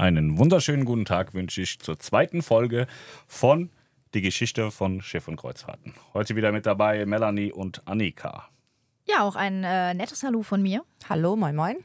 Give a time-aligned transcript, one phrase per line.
[0.00, 2.86] Einen wunderschönen guten Tag wünsche ich zur zweiten Folge
[3.26, 3.68] von
[4.14, 5.92] Die Geschichte von Schiff und Kreuzfahrten.
[6.14, 8.48] Heute wieder mit dabei Melanie und Annika.
[9.06, 10.84] Ja, auch ein äh, nettes Hallo von mir.
[11.06, 11.76] Hallo, moin, moin.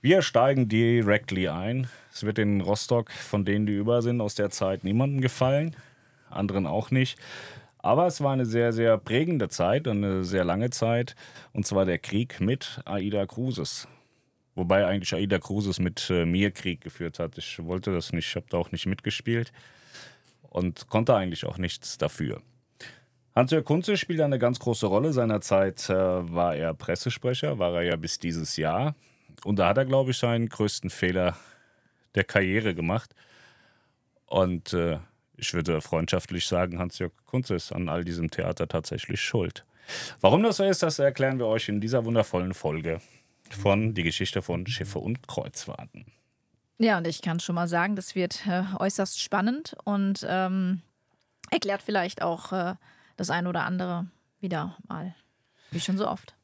[0.00, 1.88] Wir steigen directly ein.
[2.12, 5.74] Es wird in Rostock, von denen, die über sind, aus der Zeit niemandem gefallen,
[6.30, 7.18] anderen auch nicht.
[7.78, 11.16] Aber es war eine sehr, sehr prägende Zeit, eine sehr lange Zeit,
[11.52, 13.88] und zwar der Krieg mit Aida Cruises.
[14.58, 17.38] Wobei eigentlich Aida Cruises mit äh, mir Krieg geführt hat.
[17.38, 19.52] Ich wollte das nicht, ich habe da auch nicht mitgespielt
[20.42, 22.42] und konnte eigentlich auch nichts dafür.
[23.36, 25.12] Hans-Jörg Kunze spielt eine ganz große Rolle.
[25.12, 28.96] Seinerzeit äh, war er Pressesprecher, war er ja bis dieses Jahr.
[29.44, 31.36] Und da hat er, glaube ich, seinen größten Fehler
[32.16, 33.14] der Karriere gemacht.
[34.26, 34.98] Und äh,
[35.36, 39.64] ich würde freundschaftlich sagen, Hans-Jörg Kunze ist an all diesem Theater tatsächlich schuld.
[40.20, 43.00] Warum das so ist, das erklären wir euch in dieser wundervollen Folge
[43.54, 46.06] von Die Geschichte von Schiffe und Kreuzfahrten.
[46.78, 50.82] Ja, und ich kann schon mal sagen, das wird äh, äußerst spannend und ähm,
[51.50, 52.74] erklärt vielleicht auch äh,
[53.16, 54.06] das ein oder andere
[54.40, 55.14] wieder mal,
[55.72, 56.34] wie schon so oft.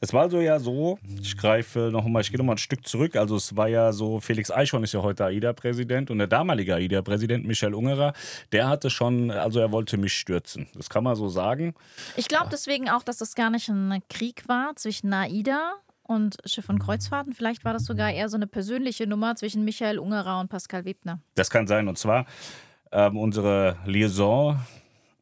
[0.00, 2.86] Es war so ja so, ich greife noch mal, ich gehe noch mal ein Stück
[2.86, 3.16] zurück.
[3.16, 7.46] Also es war ja so, Felix Eichhorn ist ja heute AIDA-Präsident und der damalige AIDA-Präsident
[7.46, 8.12] Michael Ungerer,
[8.52, 10.68] der hatte schon, also er wollte mich stürzen.
[10.74, 11.74] Das kann man so sagen.
[12.16, 15.74] Ich glaube deswegen auch, dass das gar nicht ein Krieg war zwischen AIDA
[16.04, 17.32] und Schiff und Kreuzfahrten.
[17.32, 21.20] Vielleicht war das sogar eher so eine persönliche Nummer zwischen Michael Ungerer und Pascal Webner.
[21.34, 21.88] Das kann sein.
[21.88, 22.26] Und zwar
[22.92, 24.58] ähm, unsere Liaison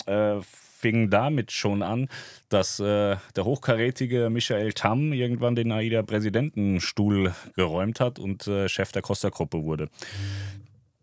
[0.07, 0.41] äh,
[0.83, 2.09] fing damit schon an,
[2.49, 9.03] dass äh, der hochkarätige Michael Tamm irgendwann den AIDA-Präsidentenstuhl geräumt hat und äh, Chef der
[9.03, 9.89] Costa-Gruppe wurde.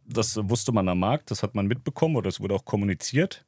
[0.06, 3.46] Das wusste man am Markt, das hat man mitbekommen oder es wurde auch kommuniziert.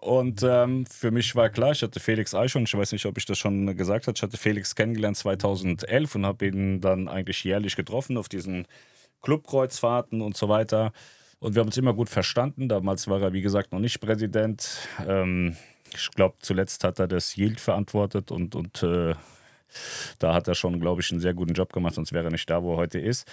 [0.00, 3.24] Und ähm, für mich war klar, ich hatte Felix Eichhorn, ich weiß nicht, ob ich
[3.24, 7.76] das schon gesagt habe, ich hatte Felix kennengelernt 2011 und habe ihn dann eigentlich jährlich
[7.76, 8.66] getroffen auf diesen
[9.22, 10.92] Clubkreuzfahrten und so weiter.
[11.38, 12.68] Und wir haben uns immer gut verstanden.
[12.68, 14.88] Damals war er, wie gesagt, noch nicht Präsident.
[15.06, 15.56] Ähm,
[15.94, 19.14] ich glaube, zuletzt hat er das Yield verantwortet und, und äh,
[20.18, 22.48] da hat er schon, glaube ich, einen sehr guten Job gemacht, sonst wäre er nicht
[22.48, 23.26] da, wo er heute ist.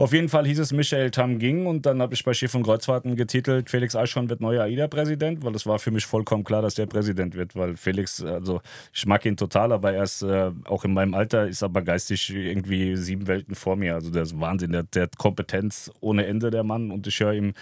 [0.00, 2.62] Auf jeden Fall hieß es Michael Tam ging und dann habe ich bei Schiff und
[2.62, 6.76] Kreuzfahrten getitelt, Felix Eichhorn wird neuer AIDA-Präsident, weil es war für mich vollkommen klar, dass
[6.76, 8.60] der Präsident wird, weil Felix, also
[8.94, 12.30] ich mag ihn total, aber er ist äh, auch in meinem Alter, ist aber geistig
[12.30, 13.96] irgendwie sieben Welten vor mir.
[13.96, 17.32] Also der ist Wahnsinn, der, der hat Kompetenz ohne Ende, der Mann, und ich höre
[17.32, 17.54] ihm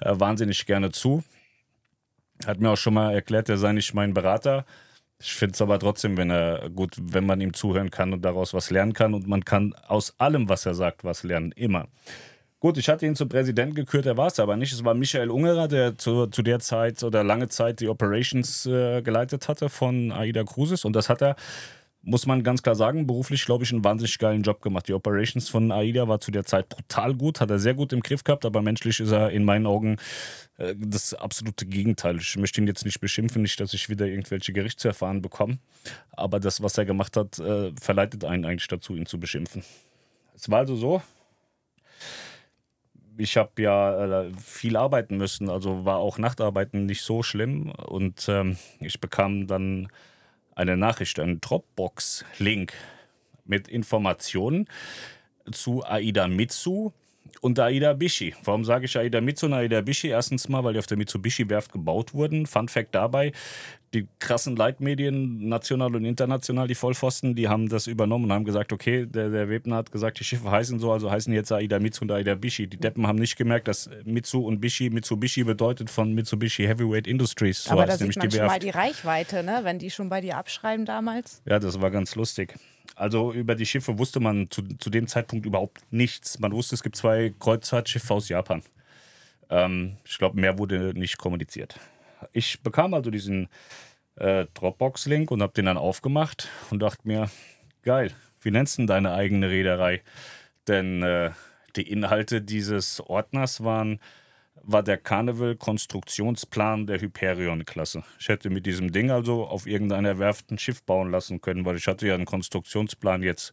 [0.00, 1.22] äh, wahnsinnig gerne zu.
[2.44, 4.66] Hat mir auch schon mal erklärt, er sei nicht mein Berater.
[5.20, 8.52] Ich finde es aber trotzdem, wenn er gut, wenn man ihm zuhören kann und daraus
[8.52, 11.88] was lernen kann und man kann aus allem, was er sagt, was lernen, immer.
[12.60, 14.72] Gut, ich hatte ihn zum Präsidenten gekürt, er war es aber nicht.
[14.72, 19.02] Es war Michael Ungerer, der zu, zu der Zeit oder lange Zeit die Operations äh,
[19.02, 20.84] geleitet hatte von AIDA Cruises.
[20.86, 21.36] Und das hat er
[22.04, 24.88] muss man ganz klar sagen, beruflich, glaube ich, einen wahnsinnig geilen Job gemacht.
[24.88, 28.00] Die Operations von AIDA war zu der Zeit brutal gut, hat er sehr gut im
[28.00, 29.96] Griff gehabt, aber menschlich ist er in meinen Augen
[30.58, 32.16] äh, das absolute Gegenteil.
[32.18, 35.58] Ich möchte ihn jetzt nicht beschimpfen, nicht, dass ich wieder irgendwelche Gerichtserfahren bekomme,
[36.12, 39.64] aber das, was er gemacht hat, äh, verleitet einen eigentlich dazu, ihn zu beschimpfen.
[40.36, 41.02] Es war also so,
[43.16, 48.28] ich habe ja äh, viel arbeiten müssen, also war auch Nachtarbeiten nicht so schlimm und
[48.28, 49.88] ähm, ich bekam dann
[50.54, 52.72] eine Nachricht, einen Dropbox-Link
[53.44, 54.68] mit Informationen
[55.50, 56.92] zu Aida Mitsu
[57.40, 58.34] und Aida Bishi.
[58.44, 60.08] Warum sage ich Aida Mitsu und Aida Bishi?
[60.08, 62.46] Erstens mal, weil die auf der Mitsubishi-Werft gebaut wurden.
[62.46, 63.32] Fun Fact dabei,
[63.92, 68.72] die krassen Leitmedien, national und international, die Vollpfosten, die haben das übernommen und haben gesagt,
[68.72, 72.04] okay, der, der Webner hat gesagt, die Schiffe heißen so, also heißen jetzt Aida Mitsu
[72.04, 72.66] und Aida Bishi.
[72.66, 77.64] Die Deppen haben nicht gemerkt, dass Mitsu und Bishi, Mitsubishi bedeutet von Mitsubishi Heavyweight Industries.
[77.64, 79.60] So Aber da sieht man die schon mal die Reichweite, ne?
[79.62, 81.42] wenn die schon bei dir abschreiben damals.
[81.46, 82.54] Ja, das war ganz lustig.
[82.96, 86.38] Also über die Schiffe wusste man zu, zu dem Zeitpunkt überhaupt nichts.
[86.38, 88.62] Man wusste, es gibt zwei Kreuzfahrtschiffe aus Japan.
[89.50, 91.78] Ähm, ich glaube, mehr wurde nicht kommuniziert.
[92.32, 93.48] Ich bekam also diesen
[94.16, 97.30] äh, Dropbox-Link und habe den dann aufgemacht und dachte mir,
[97.82, 100.02] geil, wie nennst du denn deine eigene Reederei?
[100.68, 101.30] Denn äh,
[101.76, 104.00] die Inhalte dieses Ordners waren
[104.66, 108.02] war der Carnival-Konstruktionsplan der Hyperion-Klasse.
[108.18, 111.76] Ich hätte mit diesem Ding also auf irgendeiner Werft ein Schiff bauen lassen können, weil
[111.76, 113.52] ich hatte ja einen Konstruktionsplan jetzt.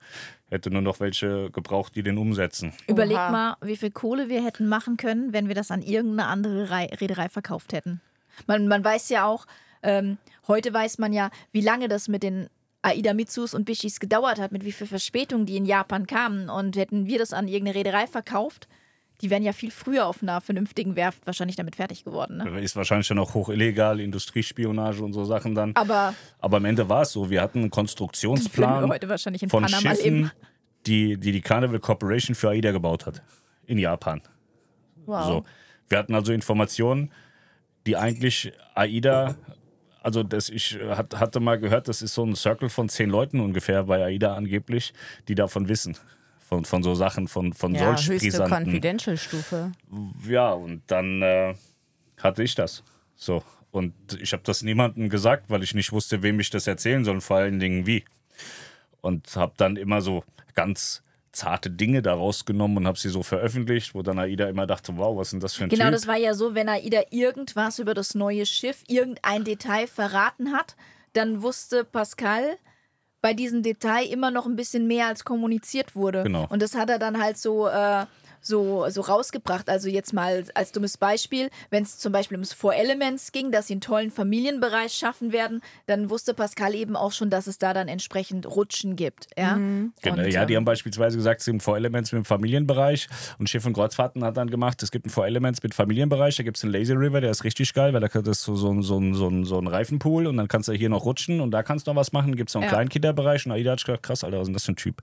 [0.50, 2.74] Hätte nur noch welche gebraucht, die den umsetzen.
[2.88, 3.31] Überleg Oha.
[3.31, 6.69] mal, wie viel Kohle wir hätten machen können, wenn wir das an irgendeine andere
[7.00, 8.02] Reederei verkauft hätten.
[8.48, 9.46] Man, man weiß ja auch,
[9.84, 10.18] ähm,
[10.48, 12.50] heute weiß man ja, wie lange das mit den
[12.81, 16.50] Aida Mitsus und Bishis gedauert hat, mit wie viel Verspätung die in Japan kamen.
[16.50, 18.68] Und hätten wir das an irgendeine Reederei verkauft,
[19.21, 22.38] die wären ja viel früher auf einer vernünftigen Werft wahrscheinlich damit fertig geworden.
[22.38, 22.59] Ne?
[22.62, 25.75] Ist wahrscheinlich dann auch hoch illegal, Industriespionage und so Sachen dann.
[25.75, 29.63] Aber, Aber am Ende war es so, wir hatten einen Konstruktionsplan heute wahrscheinlich in von
[29.63, 30.31] Panama Schiffen,
[30.85, 33.21] die, die die Carnival Corporation für AIDA gebaut hat.
[33.68, 34.21] in Japan.
[35.06, 35.25] Wow.
[35.25, 35.45] So.
[35.88, 37.12] Wir hatten also Informationen,
[37.85, 39.35] die eigentlich AIDA,
[40.01, 43.39] also das, ich hat, hatte mal gehört, das ist so ein Circle von zehn Leuten
[43.39, 44.94] ungefähr bei AIDA angeblich,
[45.27, 45.97] die davon wissen.
[46.51, 48.44] Von, von so Sachen, von, von Ja, solch höchste.
[48.44, 49.71] Confidential-Stufe.
[50.27, 51.56] Ja, und dann äh,
[52.21, 52.83] hatte ich das.
[53.15, 53.42] So.
[53.71, 57.21] Und ich habe das niemandem gesagt, weil ich nicht wusste, wem ich das erzählen soll,
[57.21, 58.03] vor allen Dingen wie.
[59.00, 63.95] Und habe dann immer so ganz zarte Dinge daraus genommen und habe sie so veröffentlicht,
[63.95, 65.94] wo dann AIDA immer dachte, wow, was ist denn das für ein Genau, Typ?
[65.94, 70.75] das war ja so, wenn AIDA irgendwas über das neue Schiff, irgendein Detail verraten hat,
[71.13, 72.57] dann wusste Pascal
[73.21, 76.23] bei diesem Detail immer noch ein bisschen mehr, als kommuniziert wurde.
[76.23, 76.47] Genau.
[76.50, 78.06] Und das hat er dann halt so, äh,
[78.42, 79.70] so, so rausgebracht.
[79.70, 83.68] Also jetzt mal als dummes Beispiel, wenn es zum Beispiel ums Four Elements ging, dass
[83.68, 87.74] sie einen tollen Familienbereich schaffen werden, dann wusste Pascal eben auch schon, dass es da
[87.74, 89.28] dann entsprechend Rutschen gibt.
[89.38, 92.26] Ja, Genau, Und, ja, die ähm, haben beispielsweise gesagt, es gibt Four Elements mit dem
[92.26, 93.08] Familienbereich
[93.40, 96.44] und Schiff und Kreuzfahrten hat dann gemacht, es gibt ein Four Elements mit Familienbereich, da
[96.44, 98.70] gibt es einen Lazy River, der ist richtig geil, weil da das ist so, so,
[98.72, 101.42] ein- so, ein- so, ein- so ein Reifenpool und dann kannst du hier noch rutschen
[101.42, 102.76] und da kannst du noch was machen, gibt es noch einen Ja.
[102.76, 105.02] kleinen Kinderbereich und Aida hat gedacht, krass, Alter, was ist denn das für ein Typ?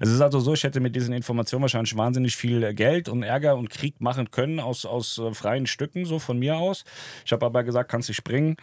[0.00, 3.56] Es ist also so, ich hätte mit diesen Informationen wahrscheinlich wahnsinnig viel Geld und Ärger
[3.56, 6.84] und Krieg machen können aus, aus äh, freien Stücken, so von mir aus.
[7.24, 8.56] Ich habe aber gesagt, kannst dich springen.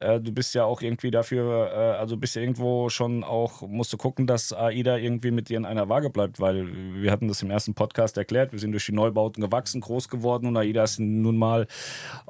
[0.00, 3.92] Äh, Du bist ja auch irgendwie dafür, äh, also bist ja irgendwo schon auch, musst
[3.92, 7.42] du gucken, dass AIDA irgendwie mit dir in einer Waage bleibt, weil wir hatten das
[7.42, 10.98] im ersten Podcast erklärt, wir sind durch die Neubauten gewachsen, groß geworden und AIDA ist
[10.98, 11.66] nun mal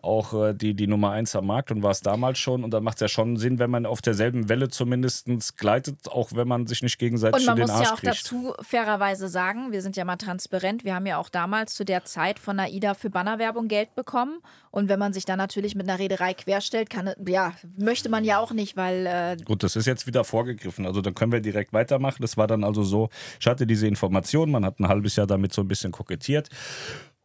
[0.02, 2.82] auch äh, die, die Nummer eins am Markt und war es damals schon und dann
[2.82, 6.66] macht es ja schon Sinn, wenn man auf derselben Welle zumindest gleitet, auch wenn man
[6.66, 8.24] sich nicht gegenseitig Und man muss Arsch ja auch kriegt.
[8.24, 12.04] dazu fairerweise sagen, wir sind ja mal transparent, wir haben ja auch damals zu der
[12.04, 14.40] Zeit von AIDA für Bannerwerbung Geld bekommen.
[14.70, 18.38] Und wenn man sich dann natürlich mit einer Reederei querstellt, kann, ja, möchte man ja
[18.38, 20.86] auch nicht, weil äh, Gut, das ist jetzt wieder vorgegriffen.
[20.86, 22.18] Also dann können wir direkt weitermachen.
[22.20, 23.10] Das war dann also so,
[23.40, 26.48] ich hatte diese Information, man hat ein halbes Jahr damit so ein bisschen kokettiert.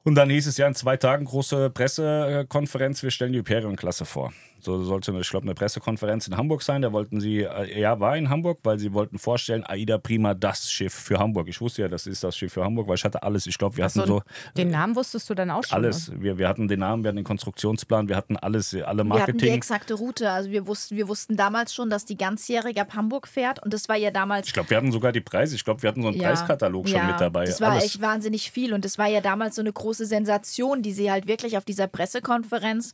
[0.03, 4.31] Und dann hieß es ja in zwei Tagen große Pressekonferenz, wir stellen die Hyperion-Klasse vor.
[4.61, 6.81] So sollte, ich glaube, eine Pressekonferenz in Hamburg sein.
[6.81, 10.71] Da wollten sie, äh, ja, war in Hamburg, weil sie wollten vorstellen, AIDA Prima, das
[10.71, 11.47] Schiff für Hamburg.
[11.47, 13.45] Ich wusste ja, das ist das Schiff für Hamburg, weil ich hatte alles.
[13.47, 14.21] Ich glaube, wir hatten So,
[14.57, 15.75] den Namen wusstest du dann auch schon?
[15.77, 16.11] alles.
[16.19, 19.03] Wir, wir hatten den Namen, wir hatten den Konstruktionsplan, wir hatten alles, alle wir hatten
[19.03, 19.05] die
[19.45, 19.53] Marketing.
[19.53, 20.29] exakte Route.
[20.31, 23.63] Also wir wussten, wir wussten damals schon, dass die ganzjährig ab Hamburg fährt.
[23.63, 25.55] Und das war ja damals Ich glaube, wir hatten sogar die Preise.
[25.55, 27.45] Ich glaube, wir hatten so einen Ja, Preiskatalog schon ja, mit dabei.
[27.45, 27.85] Das war alles.
[27.85, 31.27] echt wahnsinnig viel und das war ja damals so eine große Sensation, die sie halt
[31.27, 32.93] wirklich auf dieser Pressekonferenz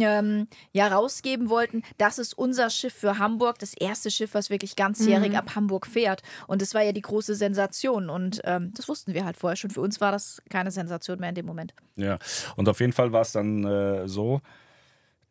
[0.00, 1.82] ähm, ja rausgeben wollten.
[1.98, 5.36] Das ist unser Schiff für Hamburg, das erste Schiff, was wirklich ganzjährig Mhm.
[5.36, 6.22] ab Hamburg fährt.
[6.46, 9.70] Und das war ja die große Sensation und ähm, das wussten wir halt vorher schon.
[9.70, 11.74] Für uns war das keine Sensation mehr in dem Moment.
[11.96, 12.18] Ja,
[12.56, 14.40] und auf jeden Fall war es dann äh, so,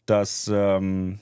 [0.06, 1.20] dass ähm,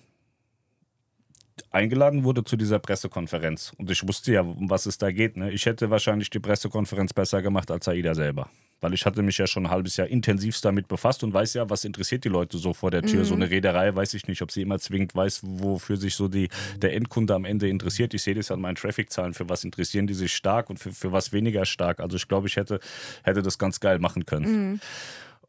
[1.70, 3.74] eingeladen wurde zu dieser Pressekonferenz.
[3.78, 5.38] Und ich wusste ja, um was es da geht.
[5.38, 5.52] Ne?
[5.52, 8.50] Ich hätte wahrscheinlich die Pressekonferenz besser gemacht als Aida selber.
[8.84, 11.70] Weil ich hatte mich ja schon ein halbes Jahr intensivst damit befasst und weiß ja,
[11.70, 13.24] was interessiert die Leute so vor der Tür.
[13.24, 16.50] So eine Reederei weiß ich nicht, ob sie immer zwingend weiß, wofür sich so die,
[16.82, 18.14] der Endkunde am Ende interessiert.
[18.14, 19.34] Ich sehe das an meinen Traffic-Zahlen.
[19.34, 22.02] Für was interessieren die sich stark und für, für was weniger stark.
[22.02, 22.82] Also ich glaube, ich hätte,
[23.24, 24.82] hätte das ganz geil machen können.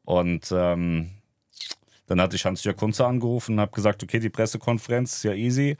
[0.04, 1.10] Und ähm,
[2.06, 5.76] dann hatte ich Hans-Jörg Kunze angerufen und habe gesagt, okay, die Pressekonferenz ist ja easy.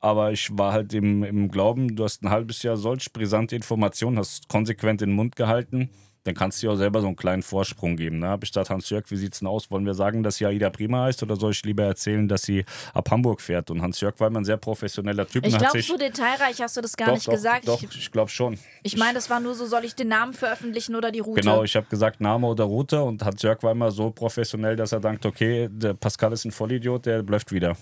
[0.00, 4.18] Aber ich war halt im, im Glauben, du hast ein halbes Jahr solch brisante Informationen,
[4.18, 5.90] hast konsequent den Mund gehalten,
[6.26, 8.18] dann kannst du dir auch selber so einen kleinen Vorsprung geben.
[8.18, 8.26] Ne?
[8.28, 9.70] Habe ich gesagt, Hans-Jörg, wie sieht's denn aus?
[9.70, 12.64] Wollen wir sagen, dass sie Aida Prima heißt oder soll ich lieber erzählen, dass sie
[12.94, 13.70] ab Hamburg fährt?
[13.70, 15.46] Und Hans-Jörg war immer ein sehr professioneller Typ.
[15.46, 17.68] Ich glaube, so detailreich hast du das gar doch, nicht doch, gesagt.
[17.68, 18.58] Doch, Ich, ich glaube schon.
[18.82, 21.42] ich meine, das war nur so, soll ich den Namen veröffentlichen oder die Route?
[21.42, 25.00] Genau, ich habe gesagt Name oder Route und Hans-Jörg war immer so professionell, dass er
[25.00, 27.76] denkt, okay, der Pascal ist ein Vollidiot, der blöfft wieder.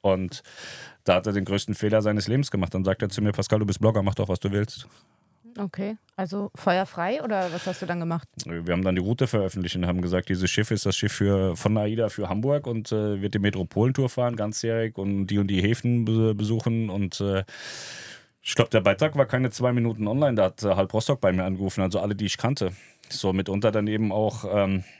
[0.00, 0.42] Und
[1.04, 2.72] da hat er den größten Fehler seines Lebens gemacht.
[2.74, 4.86] Dann sagt er zu mir, Pascal, du bist Blogger, mach doch, was du willst.
[5.58, 8.28] Okay, also feuerfrei oder was hast du dann gemacht?
[8.46, 11.56] Wir haben dann die Route veröffentlicht und haben gesagt, dieses Schiff ist das Schiff für,
[11.56, 15.60] von AIDA für Hamburg und äh, wird die Metropolentour fahren, ganzjährig und die und die
[15.60, 16.90] Häfen be besuchen.
[16.90, 17.42] Und äh,
[18.40, 20.36] ich glaube, der Beitrag war keine zwei Minuten online.
[20.36, 22.72] Da hat äh, halb Rostock bei mir angerufen, also alle, die ich kannte.
[23.08, 24.97] So mitunter dann eben auch ähm, äh,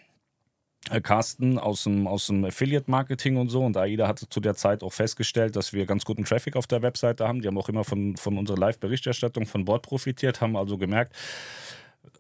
[1.03, 3.65] Carsten aus dem, aus dem Affiliate-Marketing und so.
[3.65, 6.83] Und AIDA hatte zu der Zeit auch festgestellt, dass wir ganz guten Traffic auf der
[6.83, 7.43] Webseite haben.
[7.43, 11.15] Die haben auch immer von, von unserer Live-Berichterstattung von Bord profitiert, haben also gemerkt,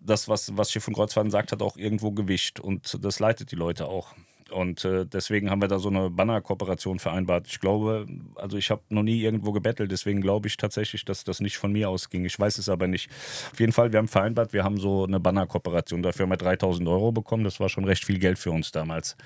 [0.00, 2.60] das, was, was Schiff und Kreuzfahrten sagt, hat auch irgendwo Gewicht.
[2.60, 4.14] Und das leitet die Leute auch.
[4.50, 7.46] Und äh, deswegen haben wir da so eine Banner-Kooperation vereinbart.
[7.48, 11.40] Ich glaube, also ich habe noch nie irgendwo gebettelt, deswegen glaube ich tatsächlich, dass das
[11.40, 12.24] nicht von mir ausging.
[12.24, 13.10] Ich weiß es aber nicht.
[13.52, 16.02] Auf jeden Fall, wir haben vereinbart, wir haben so eine Banner-Kooperation.
[16.02, 17.44] Dafür haben wir 3000 Euro bekommen.
[17.44, 19.16] Das war schon recht viel Geld für uns damals.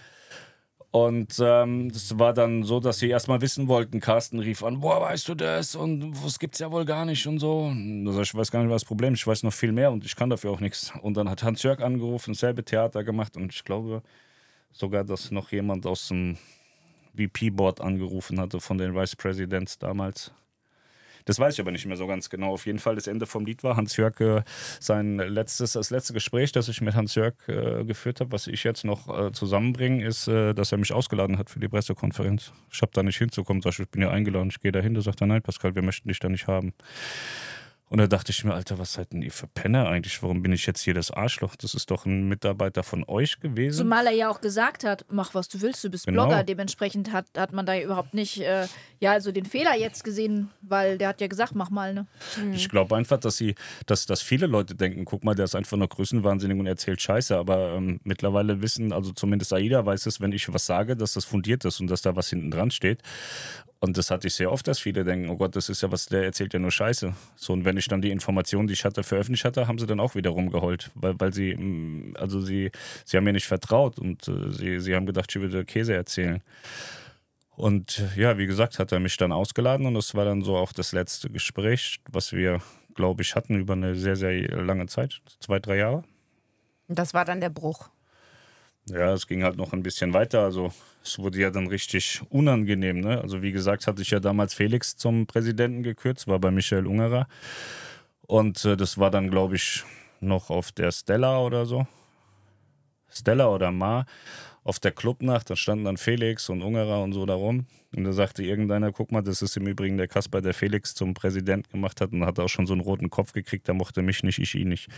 [0.92, 3.98] Und ähm, das war dann so, dass sie erstmal wissen wollten.
[3.98, 5.74] Carsten rief an, boah, weißt du das?
[5.74, 7.72] Und das gibt's ja wohl gar nicht und so.
[7.72, 9.20] Ich, ich weiß gar nicht, was das Problem ist.
[9.20, 10.92] Ich weiß noch viel mehr und ich kann dafür auch nichts.
[11.00, 14.02] Und dann hat Hans-Jörg angerufen, selbe Theater gemacht und ich glaube
[14.72, 16.36] sogar, dass noch jemand aus dem
[17.16, 20.32] VP-Board angerufen hatte von den Vice Presidents damals.
[21.24, 22.52] Das weiß ich aber nicht mehr so ganz genau.
[22.52, 24.42] Auf jeden Fall, das Ende vom Lied war Hans-Jörg äh,
[24.80, 28.84] sein letztes, das letzte Gespräch, das ich mit Hans-Jörg äh, geführt habe, was ich jetzt
[28.84, 32.52] noch äh, zusammenbringe, ist, äh, dass er mich ausgeladen hat für die Pressekonferenz.
[32.72, 34.94] Ich habe da nicht hinzukommen, sag ich, ich bin ja eingeladen, ich gehe da hin.
[34.94, 36.72] Da sagt er, nein, Pascal, wir möchten dich da nicht haben.
[37.92, 40.22] Und da dachte ich mir, Alter, was seid denn ihr für Penner eigentlich?
[40.22, 41.56] Warum bin ich jetzt hier das Arschloch?
[41.56, 43.76] Das ist doch ein Mitarbeiter von euch gewesen.
[43.76, 46.24] Zumal er ja auch gesagt hat, mach was du willst, du bist Genau.
[46.24, 46.42] Blogger.
[46.42, 48.66] Dementsprechend hat, hat man da überhaupt nicht, äh,
[48.98, 52.06] ja, also den Fehler jetzt gesehen, weil der hat ja gesagt, mach mal, ne?
[52.54, 55.76] Ich glaube einfach, dass sie, dass, dass viele Leute denken, guck mal, der ist einfach
[55.76, 57.36] nur größenwahnsinnig und erzählt Scheiße.
[57.36, 61.26] Aber ähm, mittlerweile wissen, also zumindest Aida weiß es, wenn ich was sage, dass das
[61.26, 63.02] fundiert ist und dass da was hinten dran steht.
[63.82, 66.06] Und das hatte ich sehr oft, dass viele denken, oh Gott, das ist ja was,
[66.06, 67.14] der erzählt ja nur Scheiße.
[67.34, 69.98] So, und wenn ich dann die Informationen, die ich hatte, veröffentlicht hatte, haben sie dann
[69.98, 70.92] auch wieder rumgeheult.
[70.94, 72.70] Weil, weil sie, mm, also sie,
[73.04, 76.44] sie haben mir nicht vertraut und äh, sie, sie haben gedacht, ich würde Käse erzählen.
[77.56, 80.72] Und ja, wie gesagt, hat er mich dann ausgeladen und das war dann so auch
[80.72, 82.60] das letzte Gespräch, was wir,
[82.94, 86.04] glaube ich, hatten über eine sehr, sehr lange Zeit, zwei, drei Jahre.
[86.86, 87.90] Das war dann der Bruch.
[88.88, 90.42] Ja, es ging halt noch ein bisschen weiter.
[90.42, 90.72] Also
[91.02, 93.00] es wurde ja dann richtig unangenehm.
[93.00, 93.20] Ne?
[93.20, 97.28] Also wie gesagt, hatte ich ja damals Felix zum Präsidenten gekürzt, war bei Michael Ungerer.
[98.26, 99.84] Und äh, das war dann, glaube ich,
[100.20, 101.86] noch auf der Stella oder so.
[103.08, 104.06] Stella oder Ma
[104.64, 107.66] auf der Clubnacht, da standen dann Felix und Ungerer und so da rum.
[107.94, 111.14] Und da sagte irgendeiner, guck mal, das ist im Übrigen der Kasper, der Felix zum
[111.14, 114.22] Präsident gemacht hat und hat auch schon so einen roten Kopf gekriegt, der mochte mich
[114.22, 114.88] nicht, ich ihn nicht.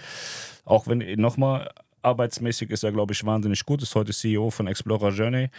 [0.64, 1.70] Auch wenn, nochmal,
[2.04, 5.50] arbeitsmäßig ist er, glaube ich, wahnsinnig gut, ist heute CEO von Explorer Journey,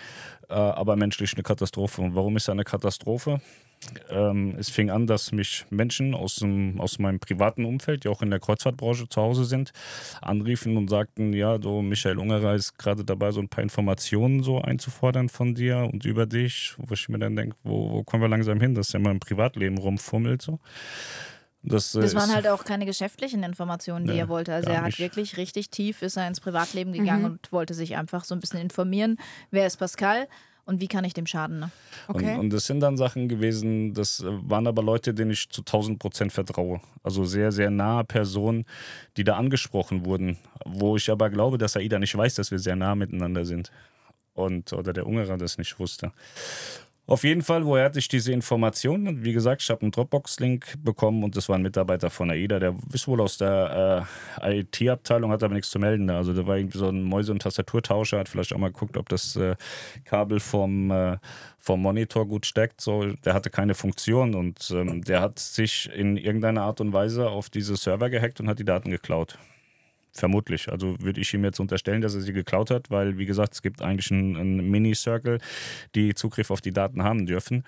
[0.49, 2.01] äh, aber menschlich eine Katastrophe.
[2.01, 3.41] Und warum ist er eine Katastrophe?
[4.09, 8.21] Ähm, es fing an, dass mich Menschen aus, dem, aus meinem privaten Umfeld, die auch
[8.21, 9.73] in der Kreuzfahrtbranche zu Hause sind,
[10.21, 14.61] anriefen und sagten, ja, du, Michael Ungerer ist gerade dabei, so ein paar Informationen so
[14.61, 18.29] einzufordern von dir und über dich, wo ich mir dann denke, wo, wo kommen wir
[18.29, 20.59] langsam hin, dass er mal im Privatleben rumfummelt so.
[21.67, 24.53] Das, äh, Das waren halt auch keine geschäftlichen Informationen, die Nee, er wollte.
[24.53, 24.99] Also er hat nicht.
[24.99, 28.59] wirklich richtig tief, ist er ins Privatleben gegangen und wollte sich einfach so ein bisschen
[28.59, 29.17] informieren,
[29.51, 30.27] wer ist Pascal
[30.65, 31.59] und wie kann ich dem schaden.
[31.59, 31.71] Ne?
[32.07, 32.33] Okay.
[32.33, 35.99] Und, und das sind dann Sachen gewesen, das waren aber Leute, denen ich zu 1000
[35.99, 36.81] Prozent vertraue.
[37.03, 38.65] Also sehr, sehr nahe Personen,
[39.17, 40.37] die da angesprochen wurden.
[40.65, 43.71] Wo ich aber glaube, dass Aida nicht weiß, dass wir sehr nah miteinander sind.
[44.33, 46.11] Und, oder der Ungerer das nicht wusste.
[47.07, 49.23] Auf jeden Fall, woher hatte ich diese Informationen?
[49.23, 52.75] Wie gesagt, ich habe einen Dropbox-Link bekommen und das war ein Mitarbeiter von AIDA, der
[52.93, 54.07] ist wohl aus der
[54.41, 56.09] äh, IT-Abteilung, hat aber nichts zu melden.
[56.09, 59.07] Also da war irgendwie so ein Mäuse- und Tastaturtauscher, hat vielleicht auch mal geguckt, ob
[59.09, 59.55] das äh,
[60.03, 61.17] Kabel vom, äh,
[61.59, 62.81] vom Monitor gut steckt.
[62.81, 67.29] So, der hatte keine Funktion und ähm, der hat sich in irgendeiner Art und Weise
[67.29, 69.37] auf diese Server gehackt und hat die Daten geklaut.
[70.15, 70.71] Vermutlich.
[70.71, 73.61] Also würde ich ihm jetzt unterstellen, dass er sie geklaut hat, weil, wie gesagt, es
[73.61, 75.39] gibt eigentlich einen, einen Mini-Circle,
[75.93, 77.63] die Zugriff auf die Daten haben dürfen.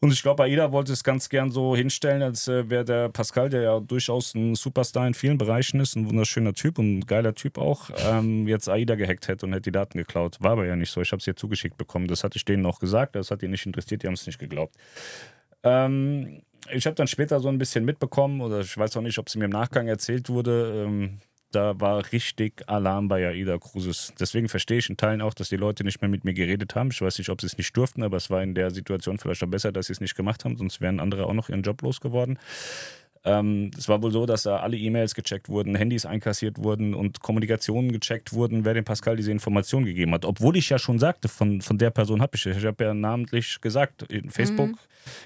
[0.00, 3.48] Und ich glaube, AIDA wollte es ganz gern so hinstellen, als äh, wäre der Pascal,
[3.48, 7.34] der ja durchaus ein Superstar in vielen Bereichen ist, ein wunderschöner Typ und ein geiler
[7.34, 10.36] Typ auch, ähm, jetzt AIDA gehackt hätte und hätte die Daten geklaut.
[10.40, 11.00] War aber ja nicht so.
[11.00, 12.06] Ich habe es ihr zugeschickt bekommen.
[12.06, 13.16] Das hatte ich denen auch gesagt.
[13.16, 14.02] Das hat die nicht interessiert.
[14.02, 14.76] Die haben es nicht geglaubt.
[15.64, 19.28] Ähm, ich habe dann später so ein bisschen mitbekommen, oder ich weiß auch nicht, ob
[19.28, 21.18] es mir im Nachgang erzählt wurde, ähm,
[21.52, 24.12] da war richtig Alarm bei AIDA Cruises.
[24.18, 26.90] Deswegen verstehe ich in Teilen auch, dass die Leute nicht mehr mit mir geredet haben.
[26.90, 29.42] Ich weiß nicht, ob sie es nicht durften, aber es war in der Situation vielleicht
[29.42, 31.82] auch besser, dass sie es nicht gemacht haben, sonst wären andere auch noch ihren Job
[31.82, 32.38] losgeworden.
[33.26, 37.20] Ähm, es war wohl so, dass da alle E-Mails gecheckt wurden, Handys einkassiert wurden und
[37.20, 40.24] Kommunikationen gecheckt wurden, wer dem Pascal diese Information gegeben hat.
[40.24, 43.60] Obwohl ich ja schon sagte, von, von der Person habe ich, ich habe ja namentlich
[43.60, 44.78] gesagt, in Facebook,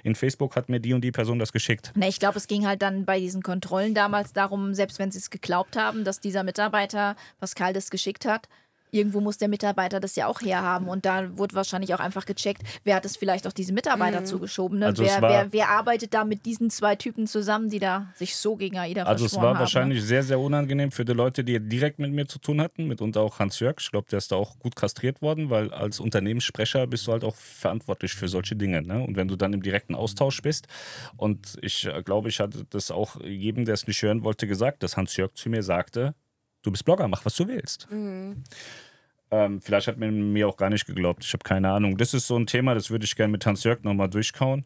[0.02, 1.92] in Facebook hat mir die und die Person das geschickt.
[1.94, 5.18] Ne, ich glaube, es ging halt dann bei diesen Kontrollen damals darum, selbst wenn sie
[5.18, 8.48] es geglaubt haben, dass dieser Mitarbeiter Pascal das geschickt hat.
[8.90, 10.88] Irgendwo muss der Mitarbeiter das ja auch herhaben.
[10.88, 14.78] Und da wurde wahrscheinlich auch einfach gecheckt, wer hat es vielleicht auch diesem Mitarbeiter zugeschoben.
[14.78, 14.86] Ne?
[14.86, 18.56] Also wer, wer, wer arbeitet da mit diesen zwei Typen zusammen, die da sich so
[18.56, 19.58] gegen AIDA Also es war haben?
[19.58, 23.20] wahrscheinlich sehr, sehr unangenehm für die Leute, die direkt mit mir zu tun hatten, mitunter
[23.20, 23.76] auch Hans-Jörg.
[23.80, 27.24] Ich glaube, der ist da auch gut kastriert worden, weil als Unternehmenssprecher bist du halt
[27.24, 28.82] auch verantwortlich für solche Dinge.
[28.82, 29.02] Ne?
[29.02, 30.66] Und wenn du dann im direkten Austausch bist,
[31.16, 34.82] und ich äh, glaube, ich hatte das auch jedem, der es nicht hören wollte, gesagt,
[34.82, 36.14] dass Hans-Jörg zu mir sagte,
[36.62, 37.88] du bist Blogger, mach was du willst.
[39.32, 41.24] Ähm, vielleicht hat man mir auch gar nicht geglaubt.
[41.24, 41.96] Ich habe keine Ahnung.
[41.96, 44.64] Das ist so ein Thema, das würde ich gerne mit Hans-Jörg nochmal durchkauen.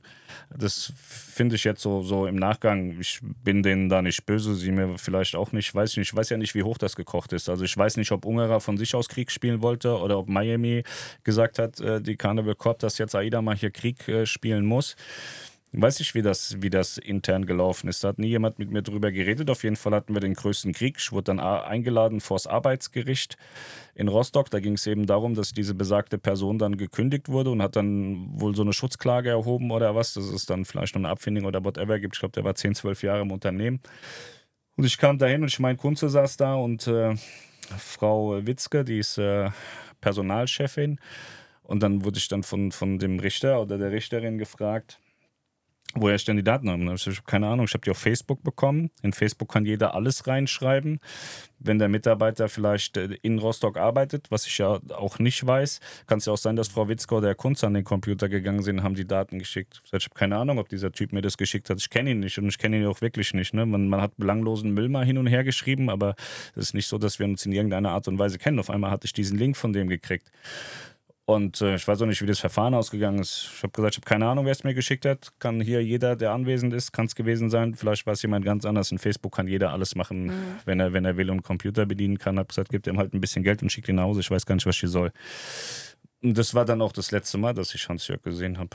[0.56, 2.98] Das finde ich jetzt so, so im Nachgang.
[2.98, 5.74] Ich bin denen da nicht böse, sie mir vielleicht auch nicht.
[5.74, 6.08] Weiß ich nicht.
[6.12, 7.50] Ich weiß ja nicht, wie hoch das gekocht ist.
[7.50, 10.82] Also ich weiß nicht, ob Ungerer von sich aus Krieg spielen wollte oder ob Miami
[11.24, 14.96] gesagt hat, äh, die Carnival Corp, dass jetzt Aida mal hier Krieg äh, spielen muss.
[15.76, 18.04] Weiß ich, wie das, wie das intern gelaufen ist.
[18.04, 19.50] Da hat nie jemand mit mir drüber geredet.
[19.50, 20.98] Auf jeden Fall hatten wir den größten Krieg.
[20.98, 23.36] Ich wurde dann eingeladen vors Arbeitsgericht
[23.96, 24.50] in Rostock.
[24.50, 28.28] Da ging es eben darum, dass diese besagte Person dann gekündigt wurde und hat dann
[28.40, 30.14] wohl so eine Schutzklage erhoben oder was.
[30.14, 32.14] Das ist dann vielleicht noch eine Abfindung oder whatever gibt.
[32.14, 33.80] Ich glaube, der war 10, 12 Jahre im Unternehmen.
[34.76, 37.16] Und ich kam dahin und ich mein Kunze saß da und äh,
[37.78, 39.50] Frau Witzke, die ist äh,
[40.00, 41.00] Personalchefin.
[41.64, 45.00] Und dann wurde ich dann von, von dem Richter oder der Richterin gefragt,
[45.94, 46.82] woher ich denn die Daten habe.
[46.94, 48.90] Ich habe keine Ahnung, ich habe die auf Facebook bekommen.
[49.02, 51.00] In Facebook kann jeder alles reinschreiben.
[51.58, 56.18] Wenn der Mitarbeiter vielleicht äh, in Rostock arbeitet, was ich ja auch nicht weiß, kann
[56.18, 58.82] es ja auch sein, dass Frau Witzko oder Herr Kunz an den Computer gegangen sind,
[58.82, 59.80] haben die Daten geschickt.
[59.86, 61.78] Ich habe keine Ahnung, ob dieser Typ mir das geschickt hat.
[61.78, 63.54] Ich kenne ihn nicht und ich kenne ihn auch wirklich nicht.
[63.54, 63.64] Ne?
[63.64, 66.16] Man, man hat belanglosen Müll mal hin und her geschrieben, aber
[66.54, 68.58] es ist nicht so, dass wir uns in irgendeiner Art und Weise kennen.
[68.58, 70.30] Auf einmal hatte ich diesen Link von dem gekriegt.
[71.26, 73.50] Und äh, ich weiß auch nicht, wie das Verfahren ausgegangen ist.
[73.56, 75.32] Ich habe gesagt, ich habe keine Ahnung, wer es mir geschickt hat.
[75.38, 77.74] Kann hier jeder, der anwesend ist, kann es gewesen sein.
[77.74, 78.92] Vielleicht war es jemand ganz anders.
[78.92, 80.56] In Facebook kann jeder alles machen, mhm.
[80.66, 82.34] wenn, er, wenn er will und Computer bedienen kann.
[82.34, 84.20] Ich habe gesagt, gebt ihm halt ein bisschen Geld und schickt ihn nach Hause.
[84.20, 85.12] Ich weiß gar nicht, was ich soll.
[86.22, 88.70] Und das war dann auch das letzte Mal, dass ich Hans-Jörg gesehen habe.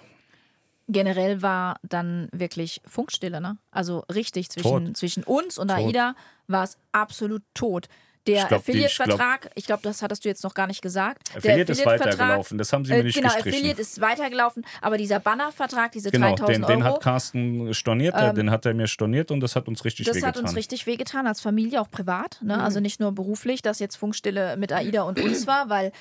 [0.88, 3.60] Generell war dann wirklich Funkstille, ne?
[3.70, 5.78] Also richtig zwischen, zwischen uns und tot.
[5.78, 6.16] AIDA
[6.48, 7.90] war es absolut tot.
[8.28, 11.30] Der Affiliate-Vertrag, ich glaube, glaub, das hattest du jetzt noch gar nicht gesagt.
[11.30, 13.56] Affiliate, Affiliate ist weitergelaufen, das haben sie mir äh, nicht genau, gestrichen.
[13.56, 16.74] Affiliate ist weitergelaufen, aber dieser Banner-Vertrag, diese genau, 3000 den, Euro.
[16.74, 20.06] den hat Carsten storniert, ähm, den hat er mir storniert und das hat uns richtig
[20.06, 20.34] das wehgetan.
[20.34, 22.40] Das hat uns richtig wehgetan, als Familie, auch privat.
[22.42, 22.56] Ne?
[22.56, 22.62] Mhm.
[22.62, 25.92] Also nicht nur beruflich, dass jetzt Funkstille mit AIDA und uns war, weil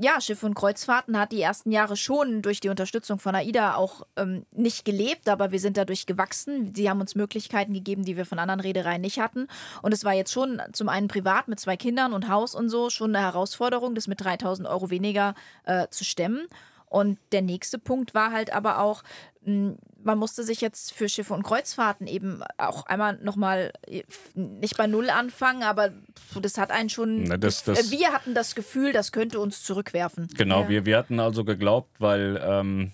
[0.00, 4.06] ja, Schiffe und Kreuzfahrten hat die ersten Jahre schon durch die Unterstützung von AIDA auch
[4.16, 6.72] ähm, nicht gelebt, aber wir sind dadurch gewachsen.
[6.74, 9.48] Sie haben uns Möglichkeiten gegeben, die wir von anderen Reedereien nicht hatten.
[9.82, 12.90] Und es war jetzt schon zum einen privat mit zwei Kindern und Haus und so
[12.90, 15.34] schon eine Herausforderung, das mit 3000 Euro weniger
[15.64, 16.46] äh, zu stemmen.
[16.86, 19.02] Und der nächste Punkt war halt aber auch,
[19.44, 24.02] man musste sich jetzt für Schiffe und Kreuzfahrten eben auch einmal nochmal äh,
[24.34, 25.92] nicht bei Null anfangen, aber
[26.40, 27.24] das hat einen schon.
[27.24, 30.28] Na, das, das, wir hatten das Gefühl, das könnte uns zurückwerfen.
[30.36, 30.68] Genau, ja.
[30.68, 32.40] wir, wir hatten also geglaubt, weil.
[32.42, 32.92] Ähm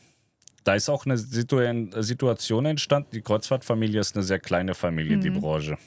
[0.65, 3.09] da ist auch eine Situation entstanden.
[3.13, 5.21] Die Kreuzfahrtfamilie ist eine sehr kleine Familie, mhm.
[5.23, 5.79] die Branche.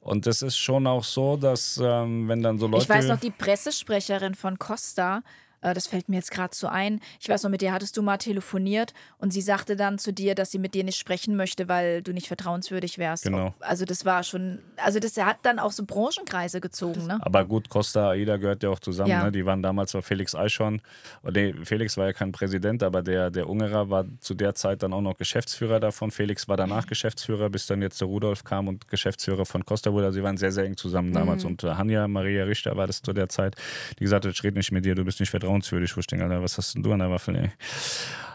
[0.00, 2.84] Und das ist schon auch so, dass ähm, wenn dann so Leute.
[2.84, 5.22] Ich weiß noch, die Pressesprecherin von Costa äh,
[5.62, 7.00] das fällt mir jetzt gerade so ein.
[7.20, 10.34] Ich weiß noch, mit der hattest du mal telefoniert und sie sagte dann zu dir,
[10.34, 13.24] dass sie mit dir nicht sprechen möchte, weil du nicht vertrauenswürdig wärst.
[13.24, 13.54] Genau.
[13.60, 17.06] Also das war schon, also das hat dann auch so Branchenkreise gezogen.
[17.06, 17.18] Ne?
[17.22, 19.10] Aber gut, Costa, Aida gehört ja auch zusammen.
[19.10, 19.24] Ja.
[19.24, 19.32] Ne?
[19.32, 20.82] Die waren damals bei Felix Eichhorn.
[21.22, 24.92] Nee, Felix war ja kein Präsident, aber der, der Ungerer war zu der Zeit dann
[24.92, 26.10] auch noch Geschäftsführer davon.
[26.10, 30.06] Felix war danach Geschäftsführer, bis dann jetzt der Rudolf kam und Geschäftsführer von Costa wurde.
[30.06, 31.44] Also sie waren sehr, sehr eng zusammen damals.
[31.44, 31.50] Mhm.
[31.50, 33.54] Und äh, Hanja Maria Richter war das zu der Zeit,
[33.98, 36.06] die gesagt hat, ich rede nicht mit dir, du bist nicht vertrauenswürdig vertrauenswürdig, wo ich
[36.06, 37.50] denke, Alter, was hast denn du an der Waffel, ey?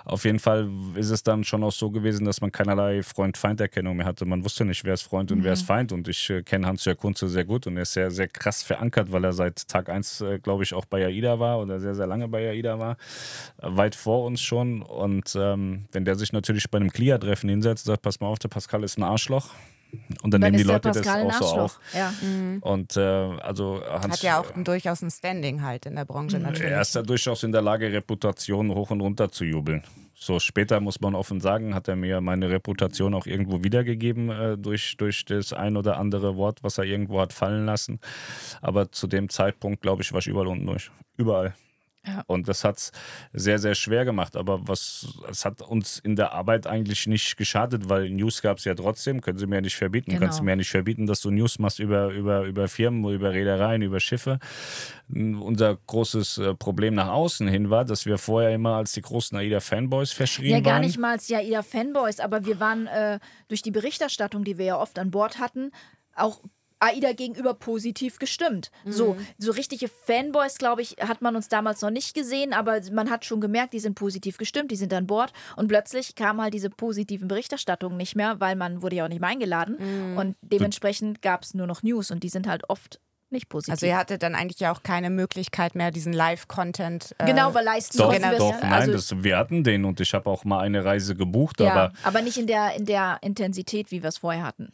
[0.06, 4.06] Auf jeden Fall ist es dann schon auch so gewesen, dass man keinerlei Freund-Feind-Erkennung mehr
[4.06, 4.24] hatte.
[4.24, 5.44] Man wusste nicht, wer ist Freund und mhm.
[5.44, 5.68] wer ist mhm.
[5.68, 5.92] Feind.
[5.92, 9.12] Und ich äh, kenne Hans-Jörg Kunze sehr gut und er ist sehr, sehr krass verankert,
[9.12, 12.08] weil er seit Tag 1, äh, glaube ich, auch bei AIDA war oder sehr, sehr
[12.08, 12.96] lange bei AIDA war.
[13.58, 14.82] Weit vor uns schon.
[14.82, 18.40] Und ähm, wenn der sich natürlich bei einem Clear-Treffen hinsetzt und sagt, pass mal auf,
[18.40, 19.50] der Pascal ist ein Arschloch,
[20.24, 21.80] und dann, dann nehmen die Leute das auch so auf.
[21.94, 22.14] Ja.
[22.22, 22.60] Mhm.
[22.62, 26.40] Und äh, also Hans, hat ja auch ein, durchaus ein Standing halt in der Branche
[26.40, 26.72] natürlich.
[26.72, 29.84] Er ist ja durchaus in der Lage, Reputation hoch und runter zu jubeln.
[30.20, 34.58] So später muss man offen sagen, hat er mir meine Reputation auch irgendwo wiedergegeben äh,
[34.58, 38.00] durch, durch das ein oder andere Wort, was er irgendwo hat fallen lassen.
[38.62, 40.90] Aber zu dem Zeitpunkt, glaube ich, war ich überall unten durch.
[41.18, 41.54] Überall.
[42.08, 42.24] Ja.
[42.28, 42.92] Und das hat es
[43.34, 44.36] sehr, sehr schwer gemacht.
[44.36, 48.66] Aber was, es hat uns in der Arbeit eigentlich nicht geschadet, weil News gab es
[48.66, 50.12] ja trotzdem, können sie mir ja nicht verbieten.
[50.12, 50.22] Genau.
[50.22, 53.34] Kannst du mir ja nicht verbieten, dass du News machst über, über, über Firmen, über
[53.34, 54.40] Reedereien, über Schiffe.
[55.10, 59.38] Unser großes äh, Problem nach außen hin war, dass wir vorher immer als die großen
[59.38, 60.64] AIDA-Fanboys verschrieben waren.
[60.64, 64.58] Ja, gar nicht mal als die AIDA-Fanboys, aber wir waren äh, durch die Berichterstattung, die
[64.58, 65.72] wir ja oft an Bord hatten,
[66.16, 66.42] auch
[66.80, 68.72] AIDA gegenüber positiv gestimmt.
[68.86, 68.92] Mhm.
[68.92, 73.10] So, so richtige Fanboys, glaube ich, hat man uns damals noch nicht gesehen, aber man
[73.10, 76.54] hat schon gemerkt, die sind positiv gestimmt, die sind an Bord und plötzlich kamen halt
[76.54, 80.18] diese positiven Berichterstattungen nicht mehr, weil man wurde ja auch nicht mehr eingeladen mhm.
[80.18, 83.74] und dementsprechend gab es nur noch News und die sind halt oft nicht positiv.
[83.74, 87.66] Also ihr hattet dann eigentlich ja auch keine Möglichkeit mehr, diesen Live-Content äh, genau, weil
[87.66, 90.60] leisten doch, konnten Doch, nein, also das, wir hatten den und ich habe auch mal
[90.60, 91.94] eine Reise gebucht, ja, aber...
[92.04, 94.72] aber nicht in der, in der Intensität, wie wir es vorher hatten.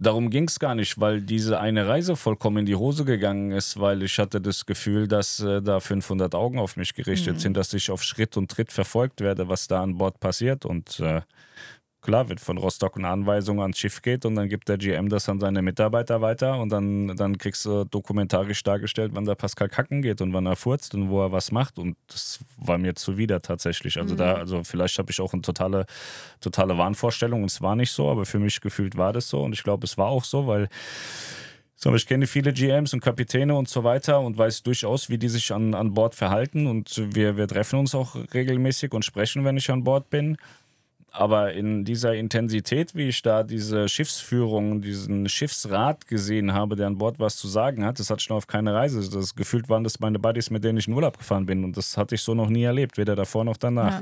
[0.00, 3.78] Darum ging es gar nicht, weil diese eine Reise vollkommen in die Hose gegangen ist,
[3.78, 7.40] weil ich hatte das Gefühl, dass äh, da 500 Augen auf mich gerichtet Mhm.
[7.40, 10.64] sind, dass ich auf Schritt und Tritt verfolgt werde, was da an Bord passiert.
[10.64, 11.20] Und äh,
[12.00, 15.28] klar, wird von Rostock eine Anweisung ans Schiff geht und dann gibt der GM das
[15.28, 20.02] an seine Mitarbeiter weiter und dann, dann kriegst du dokumentarisch dargestellt, wann der Pascal kacken
[20.02, 21.78] geht und wann er furzt und wo er was macht.
[21.78, 23.98] Und das war mir zuwider tatsächlich.
[23.98, 25.86] Also da, also vielleicht habe ich auch eine totale,
[26.40, 29.52] totale Wahnvorstellung und es war nicht so, aber für mich gefühlt war das so und
[29.52, 30.68] ich glaube, es war auch so, weil
[31.82, 35.30] so, ich kenne viele GMs und Kapitäne und so weiter und weiß durchaus, wie die
[35.30, 36.66] sich an, an Bord verhalten.
[36.66, 40.36] Und wir, wir treffen uns auch regelmäßig und sprechen, wenn ich an Bord bin.
[41.12, 46.98] Aber in dieser Intensität, wie ich da diese Schiffsführung, diesen Schiffsrat gesehen habe, der an
[46.98, 49.08] Bord was zu sagen hat, das hatte ich noch auf keine Reise.
[49.10, 51.64] Das gefühlt waren das meine Buddies, mit denen ich in Urlaub gefahren bin.
[51.64, 54.00] Und das hatte ich so noch nie erlebt, weder davor noch danach.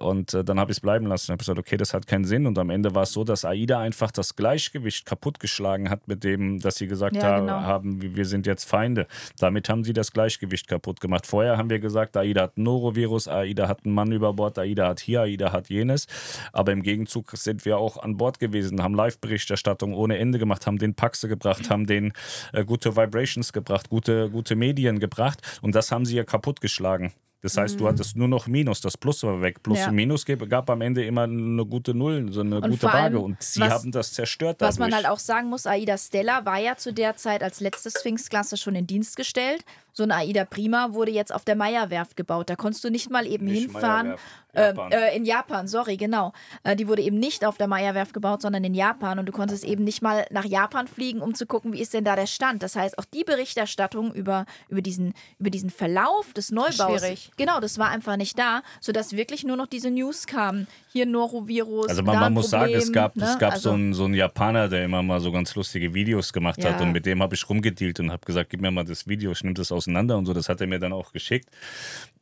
[0.00, 1.24] Und äh, dann habe ich es bleiben lassen.
[1.24, 2.46] Ich habe gesagt, okay, das hat keinen Sinn.
[2.46, 6.60] Und am Ende war es so, dass AIDA einfach das Gleichgewicht kaputtgeschlagen hat, mit dem,
[6.60, 7.52] dass sie gesagt Ja, genau.
[7.62, 9.06] haben, wir wir sind jetzt Feinde.
[9.38, 11.26] Damit haben sie das Gleichgewicht kaputt gemacht.
[11.26, 14.88] Vorher haben wir gesagt, AIDA hat ein Norovirus, AIDA hat einen Mann über Bord, AIDA
[14.88, 16.06] hat hier, AIDA hat jenes.
[16.52, 20.78] Aber im Gegenzug sind wir auch an Bord gewesen, haben Live-Berichterstattung ohne Ende gemacht, haben
[20.78, 22.12] den Paxe gebracht, haben den
[22.52, 25.40] äh, gute Vibrations gebracht, gute, gute Medien gebracht.
[25.62, 27.12] Und das haben sie ja kaputtgeschlagen.
[27.40, 29.62] Das heißt, du hattest nur noch Minus, das Plus war weg.
[29.62, 29.82] Plus Mhm.
[29.82, 29.88] Ja.
[29.90, 33.20] und Minus gab, am Ende immer eine gute Null, so eine Und gute Waage.
[33.20, 34.90] Und sie was- haben das zerstört Was dadurch.
[34.90, 38.56] man halt auch sagen muss, AIDA Stella war ja zu der Zeit als letzte Sphinx-Klasse
[38.56, 39.64] schon in Dienst gestellt.
[39.98, 42.48] So eine AIDA Prima wurde jetzt auf der Meyer-Werft gebaut.
[42.48, 44.14] Da konntest du nicht mal eben Nicht hinfahren.
[44.54, 44.92] Japan.
[44.92, 46.32] äh, in Japan, sorry, genau.
[46.62, 49.18] Äh, die wurde eben nicht auf der Meyer-Werft gebaut, sondern in Japan.
[49.18, 52.04] Und du konntest eben nicht mal nach Japan fliegen, um zu gucken, wie ist denn
[52.04, 52.62] da der Stand.
[52.62, 57.32] Das heißt, auch die Berichterstattung über, über, diesen, über diesen Verlauf des Neubaus, Schwierig.
[57.36, 60.68] genau, das war einfach nicht da, sodass wirklich nur noch diese News kamen.
[60.92, 63.24] Hier Norovirus, Also man, ein man muss sagen, es gab, ne?
[63.24, 66.32] es gab also, so, einen, so einen Japaner, der immer mal so ganz lustige Videos
[66.32, 66.86] gemacht hat Ja.
[66.86, 69.42] und mit dem habe ich rumgedealt und habe gesagt, gib mir mal das Video, ich
[69.42, 70.34] nehme das auseinander und so.
[70.34, 71.48] Das hat er mir dann auch geschickt.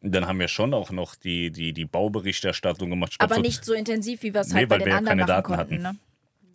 [0.00, 3.18] Dann haben wir schon auch noch die, die, die Bauberichterstattung gemacht.
[3.18, 4.92] Glaub, aber so, nicht so intensiv, wie wir es Nee, halt bei weil den wir
[4.92, 5.61] ja anderen keine Daten konnten.
[5.61, 5.83] hatten.
[5.83, 5.96] Ne?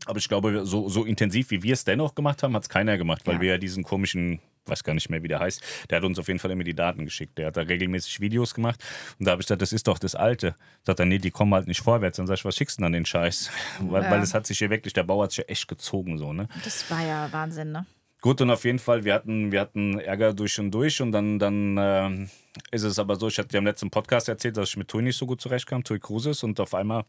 [0.06, 2.97] Aber ich glaube, so, so intensiv wie wir es dennoch gemacht haben, hat es keiner
[2.97, 3.41] gemacht, weil Ja.
[3.41, 6.28] wir ja diesen komischen, weiß gar nicht mehr, wie der heißt, der hat uns auf
[6.28, 7.38] jeden Fall immer die Daten geschickt.
[7.38, 8.84] Der hat da regelmäßig Videos gemacht
[9.19, 10.56] und da habe ich gesagt, das ist doch das Alte.
[10.84, 12.17] Sagt er, nee, die kommen halt nicht vorwärts.
[12.17, 13.52] Dann sag ich, was schickst du denn an den Scheiß?
[13.80, 14.12] Weil, Ja.
[14.12, 16.47] weil das hat sich hier wirklich, der Bau hat sich ja echt gezogen so, ne?
[16.63, 17.86] Das war ja Wahnsinn, ne?
[18.22, 21.40] Gut, und auf jeden Fall, wir hatten, wir hatten Ärger durch und durch und dann,
[21.40, 22.30] dann ähm,
[22.70, 25.02] ist es aber so, ich hatte ja im letzten Podcast erzählt, dass ich mit Tui
[25.02, 27.04] nicht so gut zurechtkam, Tui Cruises und auf einmal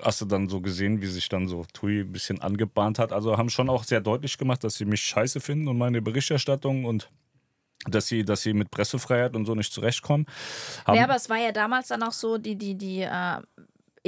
[0.00, 3.12] hast du dann so gesehen, wie sich dann so Tui ein bisschen angebahnt hat.
[3.12, 6.84] Also haben schon auch sehr deutlich gemacht, dass sie mich scheiße finden und meine Berichterstattung
[6.84, 7.10] und
[7.86, 10.26] dass sie, dass sie mit Pressefreiheit und so nicht zurechtkommen.
[10.84, 13.40] Haben, Ja, aber es war ja damals dann auch so, die, die, die, äh,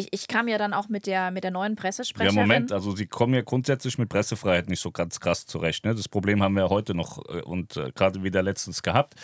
[0.00, 2.34] ich, ich kam ja dann auch mit der, mit der neuen ja, Pressesprecherin.
[2.34, 5.84] Moment, also sie kommen ja grundsätzlich mit Pressefreiheit nicht so ganz krass zurecht.
[5.84, 5.94] Ne?
[5.94, 9.14] Das Problem haben wir heute noch äh, und äh, gerade wieder letztens gehabt.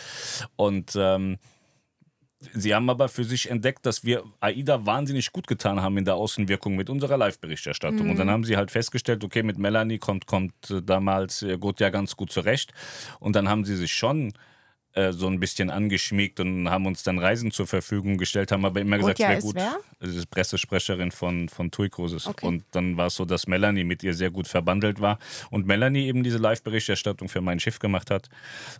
[0.55, 1.37] Und ähm,
[2.53, 6.15] sie haben aber für sich entdeckt, dass wir AIDA wahnsinnig gut getan haben in der
[6.15, 8.09] Außenwirkung mit unserer Live-Berichterstattung.
[8.09, 11.79] Und dann haben sie halt festgestellt, okay, mit Melanie kommt, kommt äh, damals äh, gut
[11.79, 12.73] ja ganz gut zurecht.
[13.19, 14.33] Und dann haben sie sich schon
[14.97, 18.81] äh, so ein bisschen angeschmiegt und haben uns dann Reisen zur Verfügung gestellt, haben aber
[18.81, 19.55] immer gesagt, es Gotja wäre ist gut.
[19.55, 19.77] wer?
[19.99, 22.25] Das ist Pressesprecherin von, von TUI Cruises.
[22.25, 22.47] Okay.
[22.47, 25.19] Und dann war es so, dass Melanie mit ihr sehr gut verbandelt war
[25.51, 28.29] und Melanie eben diese Live-Berichterstattung für mein Schiff gemacht hat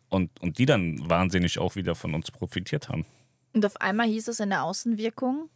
[0.09, 3.05] und, und die dann wahnsinnig auch wieder von uns profitiert haben.
[3.53, 5.49] Und auf einmal hieß es in der Außenwirkung,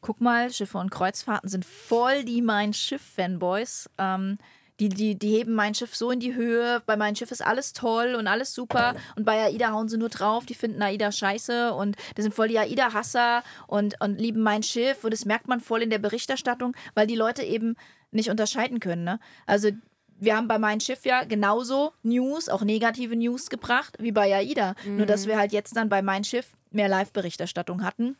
[0.00, 3.90] guck mal, Schiffe und Kreuzfahrten sind voll die Mein Schiff-Fanboys.
[3.98, 4.38] Ähm,
[4.80, 6.82] die, die, die heben mein Schiff so in die Höhe.
[6.86, 8.94] Bei meinem Schiff ist alles toll und alles super.
[9.16, 10.46] Und bei AIDA hauen sie nur drauf.
[10.46, 15.04] Die finden AIDA scheiße und das sind voll die AIDA-Hasser und, und lieben mein Schiff.
[15.04, 17.76] Und das merkt man voll in der Berichterstattung, weil die Leute eben
[18.10, 19.04] nicht unterscheiden können.
[19.04, 19.20] Ne?
[19.46, 19.70] Also
[20.18, 24.74] wir haben bei meinem Schiff ja genauso News, auch negative News gebracht, wie bei AIDA.
[24.96, 28.16] Nur, dass wir halt jetzt dann bei meinem Schiff mehr Live-Berichterstattung hatten.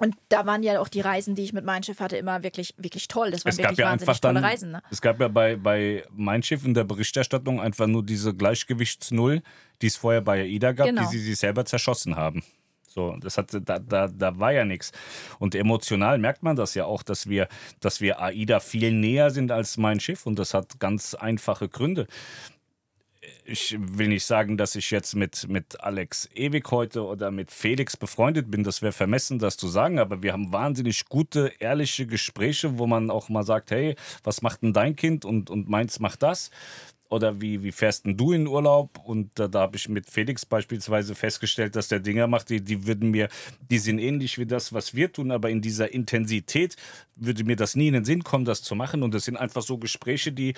[0.00, 2.74] Und da waren ja auch die Reisen, die ich mit meinem Schiff hatte, immer wirklich,
[2.78, 3.30] wirklich toll.
[3.30, 4.70] Das waren Es gab wirklich ja wahnsinnig einfach tolle dann, Reisen.
[4.70, 4.82] Ne?
[4.90, 9.42] es gab ja bei, bei Mein Schiff in der Berichterstattung einfach nur diese Gleichgewichtsnull,
[9.82, 11.02] die es vorher bei AIDA gab, Genau.
[11.02, 12.42] die sie sich selber zerschossen haben.
[12.88, 14.90] So, das hatte, da, da, da war ja nichts.
[15.38, 17.46] Und emotional merkt man das ja auch, dass wir,
[17.80, 22.06] dass wir AIDA viel näher sind als mein Schiff und das hat ganz einfache Gründe.
[23.44, 27.94] Ich will nicht sagen, dass ich jetzt mit, mit Alex Ewig heute oder mit Felix
[27.96, 28.64] befreundet bin.
[28.64, 29.98] Das wäre vermessen, das zu sagen.
[29.98, 34.62] Aber wir haben wahnsinnig gute, ehrliche Gespräche, wo man auch mal sagt, hey, was macht
[34.62, 36.50] denn dein Kind und, und meins macht das?
[37.10, 39.00] Oder wie, wie fährst denn du in Urlaub?
[39.04, 42.86] Und da, da habe ich mit Felix beispielsweise festgestellt, dass der Dinger macht, die, die
[42.86, 43.28] würden mir,
[43.68, 46.76] die sind ähnlich wie das, was wir tun, aber in dieser Intensität
[47.16, 49.02] würde mir das nie in den Sinn kommen, das zu machen.
[49.02, 50.54] Und das sind einfach so Gespräche, die,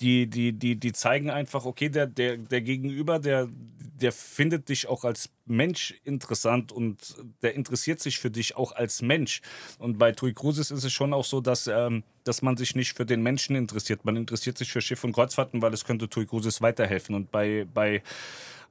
[0.00, 3.48] die, die, die, die zeigen einfach, okay, der, der, der Gegenüber, der,
[4.02, 9.00] der findet dich auch als Mensch interessant und der interessiert sich für dich auch als
[9.00, 9.42] Mensch.
[9.78, 12.94] Und bei Tui Cruises ist es schon auch so, dass, ähm, dass man sich nicht
[12.94, 14.04] für den Menschen interessiert.
[14.04, 17.14] Man interessiert sich für Schiff und Kreuzfahrten, weil es könnte Tui Cruises weiterhelfen.
[17.14, 18.02] Und bei, bei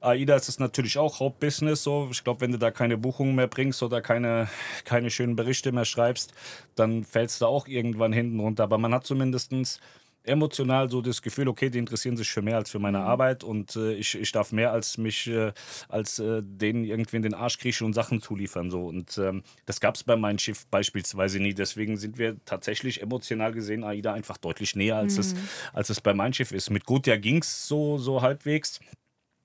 [0.02, 1.82] AIDA ist es natürlich auch Hauptbusiness.
[1.82, 2.08] So.
[2.10, 4.48] Ich glaube, wenn du da keine Buchungen mehr bringst oder keine,
[4.84, 6.34] keine schönen Berichte mehr schreibst,
[6.74, 8.64] dann fällst du auch irgendwann hinten runter.
[8.64, 9.80] Aber man hat zumindestens
[10.24, 13.04] emotional so das Gefühl, okay, die interessieren sich für mehr als für meine Mhm.
[13.04, 15.52] Arbeit und äh, ich, ich darf mehr als mich, äh,
[15.88, 18.70] als äh, denen irgendwie in den Arsch kriechen und Sachen zuliefern.
[18.70, 18.86] So.
[18.86, 21.54] Und ähm, das gab es bei meinem Schiff beispielsweise nie.
[21.54, 25.34] Deswegen sind wir tatsächlich emotional gesehen AIDA einfach deutlich näher, als, es,
[25.72, 26.70] als es bei meinem Schiff ist.
[26.70, 28.80] Mit Gotia ging es so, so halbwegs.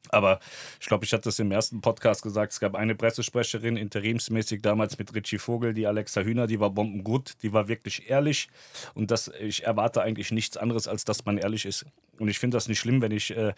[0.10, 0.40] Aber
[0.80, 2.54] ich glaube, ich hatte das im ersten Podcast gesagt.
[2.54, 7.34] Es gab eine Pressesprecherin, interimsmäßig damals mit Richie Vogel, die Alexa Hühner, die war bombengut,
[7.44, 8.50] die war wirklich ehrlich.
[8.94, 11.86] Und das, ich erwarte eigentlich nichts anderes, als dass man ehrlich ist.
[12.20, 13.36] Und ich finde das nicht schlimm, wenn ich.
[13.36, 13.54] Äh,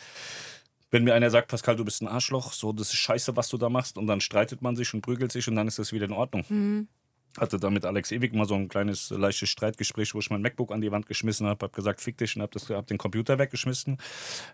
[0.91, 3.59] wenn mir einer sagt, Pascal, du bist ein Arschloch, so, das ist scheiße, was du
[3.59, 6.05] da machst, und dann streitet man sich und prügelt sich und dann ist das wieder
[6.05, 6.88] in Ordnung.
[7.37, 10.71] Hatte da mit Alex Ewig mal so ein kleines, leichtes Streitgespräch, wo ich mein MacBook
[10.71, 13.97] an die Wand geschmissen habe, habe gesagt, fick dich und habe hab den Computer weggeschmissen.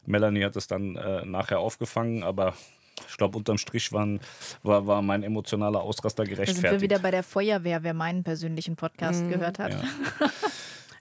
[0.06, 2.54] Melanie hat das dann äh, nachher aufgefangen, aber
[3.10, 4.20] ich glaube, unterm Strich waren,
[4.64, 6.82] war, war mein emotionaler Ausraster Da sind wir gerechtfertigt.
[6.82, 9.72] wieder bei der Feuerwehr, wer meinen persönlichen Podcast gehört hat.
[9.74, 10.30] Ja.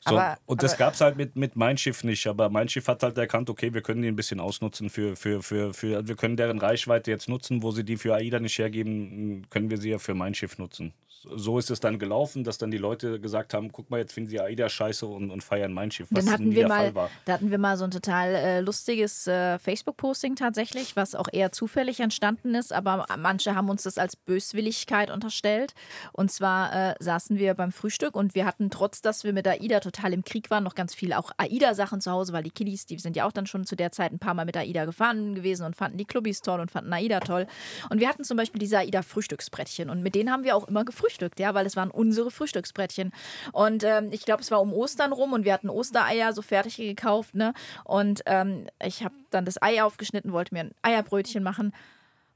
[0.07, 2.27] So, Aber- und das gab es halt mit, mit Mein Schiff nicht.
[2.27, 5.43] Aber Mein Schiff hat halt erkannt, okay, wir können die ein bisschen ausnutzen für, für,
[5.43, 8.59] für, für, also wir können deren Reichweite jetzt nutzen, wo sie die für AIDA nicht
[8.59, 10.93] hergeben, können wir sie ja für Mein Schiff nutzen.
[11.35, 14.31] So ist es dann gelaufen, dass dann die Leute gesagt haben, guck mal, jetzt finden
[14.31, 16.85] sie AIDA scheiße und, und feiern Mein Schiff, was Dann hatten nie wir der mal,
[16.85, 17.11] Fall war.
[17.25, 21.53] da hatten wir mal so ein total äh, lustiges äh, Facebook-Posting tatsächlich, was auch eher
[21.53, 25.75] zufällig entstanden ist, aber manche haben uns das als Böswilligkeit unterstellt.
[26.13, 29.81] Und zwar äh, saßen wir beim Frühstück und wir hatten, trotz dass wir mit AIDA
[29.81, 32.99] total im Krieg waren, noch ganz viel auch AIDA-Sachen zu Hause, weil die Kiddies, die
[32.99, 35.65] sind ja auch dann schon zu der Zeit ein paar Mal mit AIDA gefahren gewesen
[35.65, 37.47] und fanden die Clubbis toll und fanden AIDA toll.
[37.89, 41.14] Und wir hatten zum Beispiel diese AIDA-Frühstücksbrettchen und mit denen haben wir auch immer gefrühstückt,
[41.39, 43.13] ja, weil es waren unsere Frühstücksbrettchen.
[43.53, 46.77] Und ähm, ich glaube, es war um Ostern rum und wir hatten Ostereier so fertig
[46.77, 47.55] gekauft, ne?
[47.85, 51.73] Und ähm, ich habe dann das Ei aufgeschnitten, wollte mir ein Eierbrötchen machen.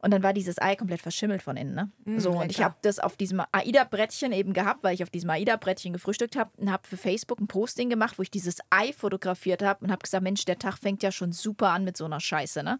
[0.01, 1.75] Und dann war dieses Ei komplett verschimmelt von innen.
[1.75, 2.21] Ne?
[2.21, 2.65] so, und ich lecker.
[2.67, 6.71] habe das auf diesem AIDA-Brettchen eben gehabt, weil ich auf diesem AIDA-Brettchen gefrühstückt habe und
[6.71, 10.23] habe für Facebook ein Posting gemacht, wo ich dieses Ei fotografiert habe und habe gesagt,
[10.23, 12.63] Mensch, der Tag fängt ja schon super an mit so einer Scheiße.
[12.63, 12.79] Ne?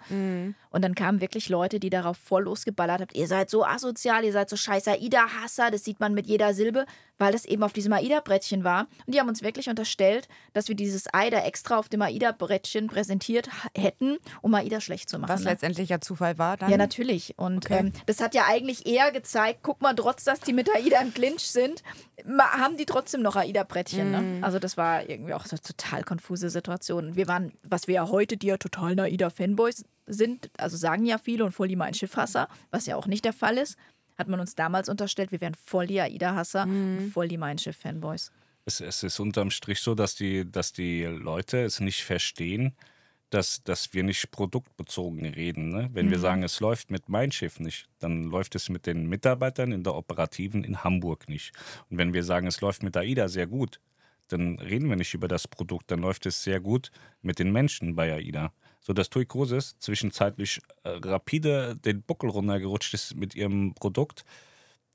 [0.71, 4.33] Und dann kamen wirklich Leute, die darauf voll losgeballert haben, ihr seid so asozial, ihr
[4.33, 6.87] seid so scheiß AIDA-Hasser, das sieht man mit jeder Silbe,
[7.19, 8.87] weil das eben auf diesem AIDA-Brettchen war.
[9.07, 12.87] Und die haben uns wirklich unterstellt, dass wir dieses Ei da extra auf dem AIDA-Brettchen
[12.87, 15.31] präsentiert hätten, um AIDA schlecht zu machen.
[15.31, 15.51] Was ne?
[15.51, 16.71] letztendlich ja Zufall war dann.
[16.71, 17.35] Ja, natürlich.
[17.39, 17.79] Und Okay.
[17.79, 21.13] ähm, das hat ja eigentlich eher gezeigt, guck mal, trotz dass die mit AIDA im
[21.13, 21.83] Clinch sind,
[22.39, 24.11] haben die trotzdem noch AIDA-Brettchen.
[24.11, 24.45] Ne?
[24.45, 27.17] Also das war irgendwie auch so eine total konfuse Situation.
[27.17, 31.45] Wir waren, was wir ja heute, die ja totalen AIDA-Fanboys sind, also sagen ja viele
[31.45, 33.77] und voll die mein Schiffhasser, was ja auch nicht der Fall ist,
[34.19, 38.33] hat man uns damals unterstellt, wir wären voll die AIDA-Hasser und voll die mein Schiff-Fanboys.
[38.65, 42.75] Es, es ist unterm Strich so, dass die, dass die Leute es nicht verstehen,
[43.31, 45.69] dass, dass wir nicht produktbezogen reden.
[45.69, 45.91] Ne?
[45.93, 49.73] Wenn wir sagen, es läuft mit Mein Schiff nicht, dann läuft es mit den Mitarbeitern
[49.73, 51.53] in der Operativen in Hamburg nicht.
[51.91, 53.81] Und wenn wir sagen, es läuft mit AIDA sehr gut,
[54.29, 56.91] dann reden wir nicht über das Produkt, dann läuft es sehr gut
[57.23, 58.53] mit den Menschen bei AIDA.
[58.81, 64.25] So dass Tui Cruises zwischenzeitlich äh, rapide den Buckel runtergerutscht ist mit ihrem Produkt,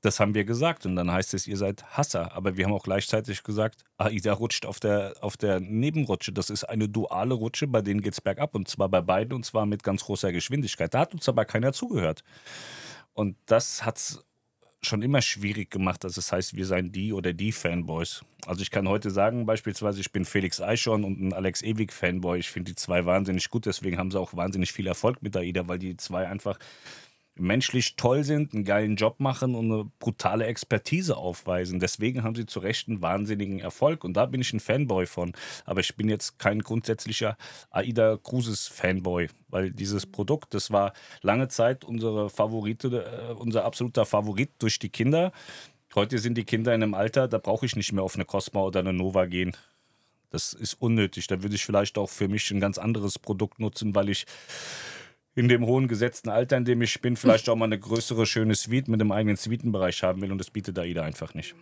[0.04, 2.36] das haben wir gesagt und dann heißt es, ihr seid Hasser.
[2.36, 6.30] Aber wir haben auch gleichzeitig gesagt, AIDA rutscht auf der, auf der Nebenrutsche.
[6.30, 9.46] Das ist eine duale Rutsche, bei denen geht es bergab und zwar bei beiden und
[9.46, 10.92] zwar mit ganz großer Geschwindigkeit.
[10.92, 12.22] Da hat uns aber keiner zugehört.
[13.14, 14.22] Und das hat es
[14.84, 18.22] schon immer schwierig gemacht, dass es heißt, wir seien die oder die Fanboys.
[18.46, 22.38] Also ich kann heute sagen, beispielsweise, ich bin Felix Eichhorn und ein Alex Ewig Fanboy.
[22.38, 25.66] Ich finde die zwei wahnsinnig gut, deswegen haben sie auch wahnsinnig viel Erfolg mit AIDA,
[25.68, 26.58] weil die zwei einfach
[27.36, 31.80] menschlich toll sind, einen geilen Job machen und eine brutale Expertise aufweisen.
[31.80, 35.32] Deswegen haben sie zu Recht einen wahnsinnigen Erfolg und da bin ich ein Fanboy von.
[35.64, 37.36] Aber ich bin jetzt kein grundsätzlicher
[37.70, 40.92] AIDA Cruises Fanboy, weil dieses Produkt, das war
[41.22, 45.32] lange Zeit unsere Favorite, äh, unser absoluter Favorit durch die Kinder.
[45.94, 48.62] Heute sind die Kinder in einem Alter, da brauche ich nicht mehr auf eine Cosma
[48.62, 49.56] oder eine Nova gehen.
[50.30, 51.28] Das ist unnötig.
[51.28, 54.26] Da würde ich vielleicht auch für mich ein ganz anderes Produkt nutzen, weil ich
[55.36, 58.54] in dem hohen gesetzten Alter, in dem ich bin, vielleicht auch mal eine größere, schöne
[58.54, 61.54] Suite mit einem eigenen Suitenbereich haben will und das bietet AIDA einfach nicht.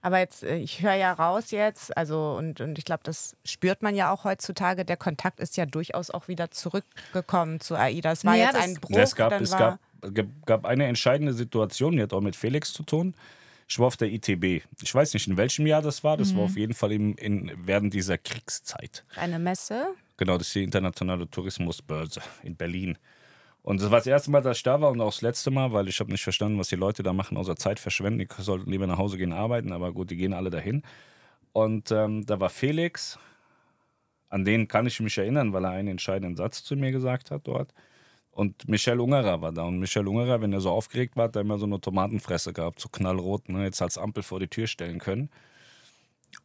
[0.00, 3.82] Aber jetzt, äh, ich höre ja raus jetzt, also und, und ich glaube, das spürt
[3.82, 4.84] man ja auch heutzutage.
[4.84, 8.12] Der Kontakt ist ja durchaus auch wieder zurückgekommen zu AIDA.
[8.12, 8.96] Es war Ja, jetzt ein Bruch.
[8.96, 9.80] Es gab, dann es war,
[10.12, 13.14] gab, gab eine entscheidende Situation, die hat auch mit Felix zu tun.
[13.68, 14.62] Ich war auf der ITB.
[14.80, 16.16] Ich weiß nicht, in welchem Jahr das war.
[16.16, 19.04] Das war auf jeden Fall im, in, während dieser Kriegszeit.
[19.16, 19.88] eine Messe.
[20.16, 22.96] Genau, das ist die internationale Tourismusbörse in Berlin.
[23.66, 25.72] Und das war das erste Mal, dass ich da war und auch das letzte Mal,
[25.72, 28.20] weil ich habe nicht verstanden, was die Leute da machen, außer Zeit verschwenden.
[28.20, 30.84] Die sollten lieber nach Hause gehen arbeiten, aber gut, die gehen alle dahin.
[31.52, 33.18] Und ähm, da war Felix,
[34.28, 37.48] an den kann ich mich erinnern, weil er einen entscheidenden Satz zu mir gesagt hat
[37.48, 37.74] dort.
[38.30, 39.64] Und Michel Ungerer war da.
[39.64, 42.78] Und Michel Ungerer, wenn er so aufgeregt war, hat er immer so eine Tomatenfresse gehabt,
[42.78, 45.28] so knallrot, ne, jetzt als Ampel vor die Tür stellen können.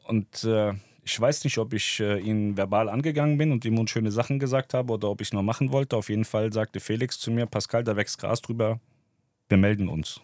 [0.07, 4.11] Und äh, ich weiß nicht, ob ich äh, ihn verbal angegangen bin und ihm unschöne
[4.11, 5.97] Sachen gesagt habe oder ob ich es noch machen wollte.
[5.97, 8.79] Auf jeden Fall sagte Felix zu mir, Pascal, da wächst Gras drüber,
[9.49, 10.21] wir melden uns.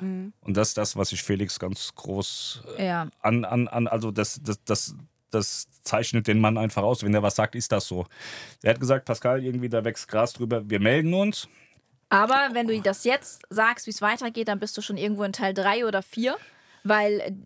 [0.00, 0.32] Mhm.
[0.40, 3.08] Und das ist das, was ich Felix ganz groß äh, ja.
[3.20, 4.94] an, an, an, also das, das, das,
[5.30, 7.02] das zeichnet den Mann einfach aus.
[7.02, 8.06] Wenn er was sagt, ist das so.
[8.62, 11.48] Er hat gesagt, Pascal, irgendwie da wächst Gras drüber, wir melden uns.
[12.10, 15.32] Aber wenn du das jetzt sagst, wie es weitergeht, dann bist du schon irgendwo in
[15.32, 16.36] Teil 3 oder 4,
[16.84, 17.36] weil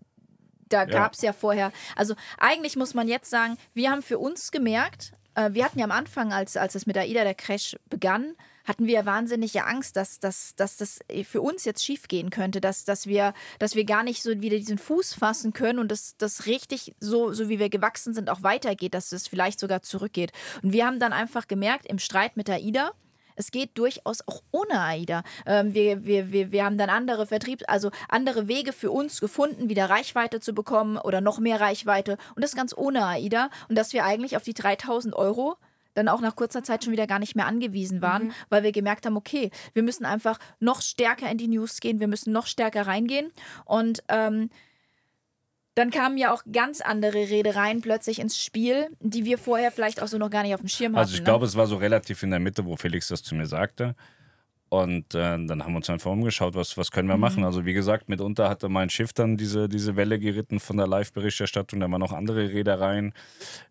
[0.73, 1.27] da gab es ja.
[1.27, 5.65] ja vorher, also eigentlich muss man jetzt sagen, wir haben für uns gemerkt, äh, wir
[5.65, 9.65] hatten ja am Anfang, als, als es mit AIDA der Crash begann, hatten wir wahnsinnige
[9.65, 13.83] Angst, dass, dass, dass das für uns jetzt schiefgehen könnte, dass, dass, wir, dass wir
[13.83, 17.59] gar nicht so wieder diesen Fuß fassen können und dass das richtig so, so wie
[17.59, 20.31] wir gewachsen sind, auch weitergeht, dass es vielleicht sogar zurückgeht.
[20.61, 22.93] Und wir haben dann einfach gemerkt, im Streit mit AIDA,
[23.35, 25.23] es geht durchaus auch ohne AIDA.
[25.45, 29.69] Ähm, wir, wir, wir, wir haben dann andere Vertriebs-, also andere Wege für uns gefunden,
[29.69, 32.17] wieder Reichweite zu bekommen oder noch mehr Reichweite.
[32.35, 33.49] Und das ganz ohne AIDA.
[33.69, 35.57] Und dass wir eigentlich auf die 3000 Euro
[35.93, 38.33] dann auch nach kurzer Zeit schon wieder gar nicht mehr angewiesen waren, mhm.
[38.49, 42.07] weil wir gemerkt haben, okay, wir müssen einfach noch stärker in die News gehen, wir
[42.07, 43.31] müssen noch stärker reingehen.
[43.65, 44.49] Und ähm,
[45.75, 50.07] dann kamen ja auch ganz andere Redereien plötzlich ins Spiel, die wir vorher vielleicht auch
[50.07, 50.99] so noch gar nicht auf dem Schirm hatten.
[50.99, 51.25] Also ich ne?
[51.25, 53.95] glaube, es war so relativ in der Mitte, wo Felix das zu mir sagte.
[54.69, 57.21] Und äh, dann haben wir uns einfach umgeschaut, was, was können wir mhm.
[57.21, 57.43] machen.
[57.43, 61.79] Also wie gesagt, mitunter hatte mein Schiff dann diese, diese Welle geritten von der Live-Berichterstattung.
[61.79, 63.13] Da waren noch andere Reedereien.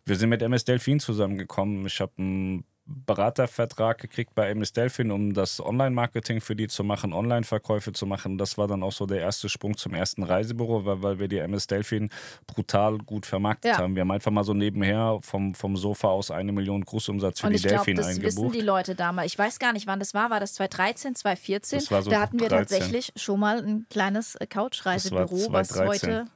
[0.05, 1.87] Wir sind mit MS Delfin zusammengekommen.
[1.87, 7.12] Ich habe ein Beratervertrag gekriegt bei MS Delphin, um das Online-Marketing für die zu machen,
[7.12, 8.38] Online-Verkäufe zu machen.
[8.38, 11.38] Das war dann auch so der erste Sprung zum ersten Reisebüro, weil, weil wir die
[11.38, 12.11] MS Delphin
[12.47, 13.79] brutal gut vermarktet ja.
[13.79, 13.95] haben.
[13.95, 17.53] Wir haben einfach mal so nebenher vom, vom Sofa aus eine Million Großumsatz für Und
[17.53, 18.27] die Delphin glaub, das eingebucht.
[18.27, 19.33] Das wissen die Leute damals.
[19.33, 20.31] Ich weiß gar nicht, wann das war.
[20.31, 21.79] War das 2013, 2014?
[21.79, 22.59] Das war so da hatten wir 13.
[22.79, 26.27] tatsächlich schon mal ein kleines Couch-Reisebüro, was heute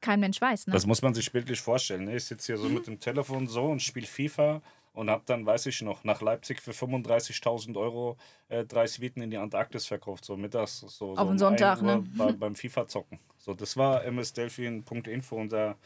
[0.00, 0.66] kein Mensch weiß.
[0.66, 0.72] Ne?
[0.72, 2.04] Das muss man sich bildlich vorstellen.
[2.04, 2.16] Ne?
[2.16, 2.74] Ich sitze hier so mhm.
[2.74, 6.60] mit dem Telefon so und spiele FIFA und habe dann, weiß ich noch, nach Leipzig
[6.60, 8.16] für 35.000 Euro
[8.48, 10.80] äh, drei Suiten in die Antarktis verkauft, so mittags.
[10.80, 12.04] So, Auf so den Sonntag, ne?
[12.16, 13.18] Bei, beim FIFA-Zocken.
[13.38, 15.76] So, das war msdelfin.info, unser,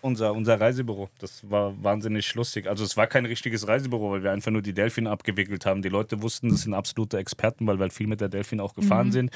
[0.00, 1.08] unser, unser Reisebüro.
[1.18, 2.66] Das war wahnsinnig lustig.
[2.66, 5.82] Also es war kein richtiges Reisebüro, weil wir einfach nur die Delfin abgewickelt haben.
[5.82, 9.08] Die Leute wussten, das sind absolute Experten, weil wir viel mit der Delfin auch gefahren
[9.08, 9.12] mhm.
[9.12, 9.30] sind.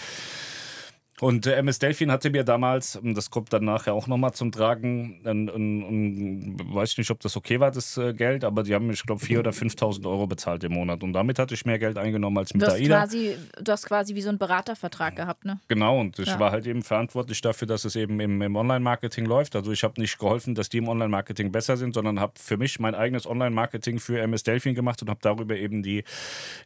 [1.21, 5.21] Und äh, MS Delfin hatte mir damals, das kommt dann nachher auch nochmal zum Tragen,
[5.25, 8.91] ein, ein, ein, weiß nicht, ob das okay war, das äh, Geld, aber die haben,
[8.91, 11.03] ich glaube, 4.000 oder 5.000 Euro bezahlt im Monat.
[11.03, 13.01] Und damit hatte ich mehr Geld eingenommen als mit du hast AIDA.
[13.01, 15.61] Quasi, du hast quasi wie so einen Beratervertrag gehabt, ne?
[15.69, 16.41] Genau, und ich ja.
[16.41, 19.57] war halt eben verantwortlich dafür, dass es eben im, im Online-Marketing läuft.
[19.57, 22.81] Also ich habe nicht geholfen, dass die im Online-Marketing besser sind, sondern habe für mich
[22.81, 26.05] mein eigenes Online-Marketing für MS Delfin gemacht und habe darüber eben die,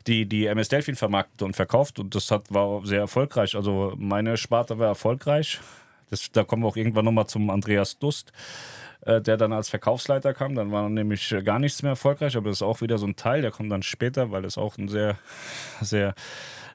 [0.06, 1.98] die, die MS Delfin vermarktet und verkauft.
[1.98, 3.56] Und das hat, war sehr erfolgreich.
[3.56, 5.61] Also meine Sparte war erfolgreich.
[6.11, 8.33] Das, da kommen wir auch irgendwann nochmal zum Andreas Dust,
[9.00, 10.54] äh, der dann als Verkaufsleiter kam.
[10.54, 13.16] Dann war nämlich äh, gar nichts mehr erfolgreich, aber das ist auch wieder so ein
[13.16, 15.16] Teil, der kommt dann später, weil das auch ein sehr,
[15.80, 16.14] sehr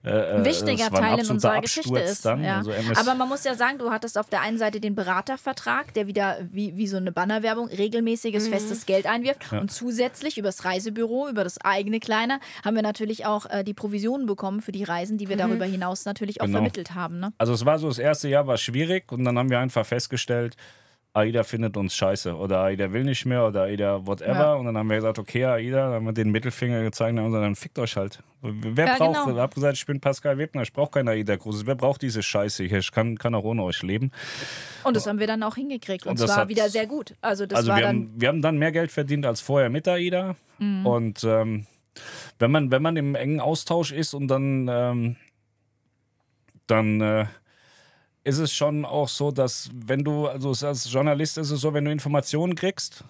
[0.03, 2.25] äh, äh, wichtiger Teil in unserer Geschichte ist.
[2.25, 2.59] Dann, ja.
[2.59, 6.07] also Aber man muss ja sagen, du hattest auf der einen Seite den Beratervertrag, der
[6.07, 8.51] wieder wie, wie so eine Bannerwerbung regelmäßiges, mhm.
[8.51, 9.51] festes Geld einwirft.
[9.51, 9.59] Ja.
[9.59, 13.73] Und zusätzlich über das Reisebüro, über das eigene Kleine, haben wir natürlich auch äh, die
[13.73, 15.41] Provisionen bekommen für die Reisen, die wir mhm.
[15.41, 16.59] darüber hinaus natürlich auch genau.
[16.59, 17.19] vermittelt haben.
[17.19, 17.33] Ne?
[17.38, 20.55] Also es war so, das erste Jahr war schwierig und dann haben wir einfach festgestellt,
[21.13, 24.34] AIDA findet uns scheiße oder AIDA will nicht mehr oder AIDA whatever.
[24.34, 24.54] Ja.
[24.54, 27.56] Und dann haben wir gesagt, okay, AIDA, dann haben wir den Mittelfinger gezeigt und dann
[27.56, 28.22] fickt euch halt.
[28.41, 29.36] Wer ja, braucht, genau.
[29.36, 31.65] ich habe gesagt, ich bin Pascal Webner, ich brauche keine AIDA Cruises.
[31.65, 32.78] Wer braucht diese Scheiße hier?
[32.78, 34.12] Ich kann, kann auch ohne euch leben.
[34.84, 37.15] Und das haben wir dann auch hingekriegt und, und zwar hat, wieder sehr gut.
[37.22, 39.69] Also, das also war wir, dann haben, wir haben dann mehr Geld verdient als vorher
[39.69, 40.36] mit AIDA.
[40.60, 40.86] Mhm.
[40.86, 41.65] Und ähm,
[42.38, 45.15] wenn, man, wenn man im engen Austausch ist und dann, ähm,
[46.67, 47.26] dann äh,
[48.23, 51.86] ist es schon auch so, dass wenn du, also als Journalist ist es so, wenn
[51.86, 53.03] du Informationen kriegst,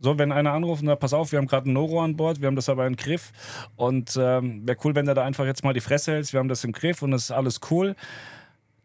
[0.00, 2.40] so, wenn einer anruft und sagt, pass auf, wir haben gerade einen Noro an Bord,
[2.40, 3.32] wir haben das aber im Griff
[3.74, 6.48] und ähm, wäre cool, wenn du da einfach jetzt mal die Fresse hältst, wir haben
[6.48, 7.96] das im Griff und es ist alles cool,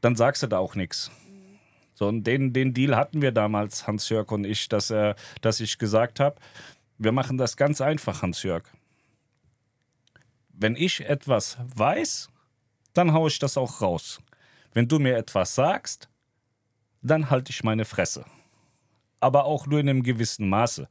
[0.02, 1.12] dann sagst du da auch nichts.
[1.94, 5.78] So, und den, den Deal hatten wir damals, Hans-Jörg und ich, dass, äh, dass ich
[5.78, 6.38] gesagt habe,
[6.98, 8.64] wir machen das ganz einfach, Hans-Jörg.
[10.52, 12.30] Wenn ich etwas weiß,
[12.94, 14.20] dann haue ich das auch raus.
[14.74, 16.10] Wenn du mir etwas sagst,
[17.02, 18.26] dann halte ich meine Fresse.
[19.24, 20.88] aber auch nur in einem gewissen Maße.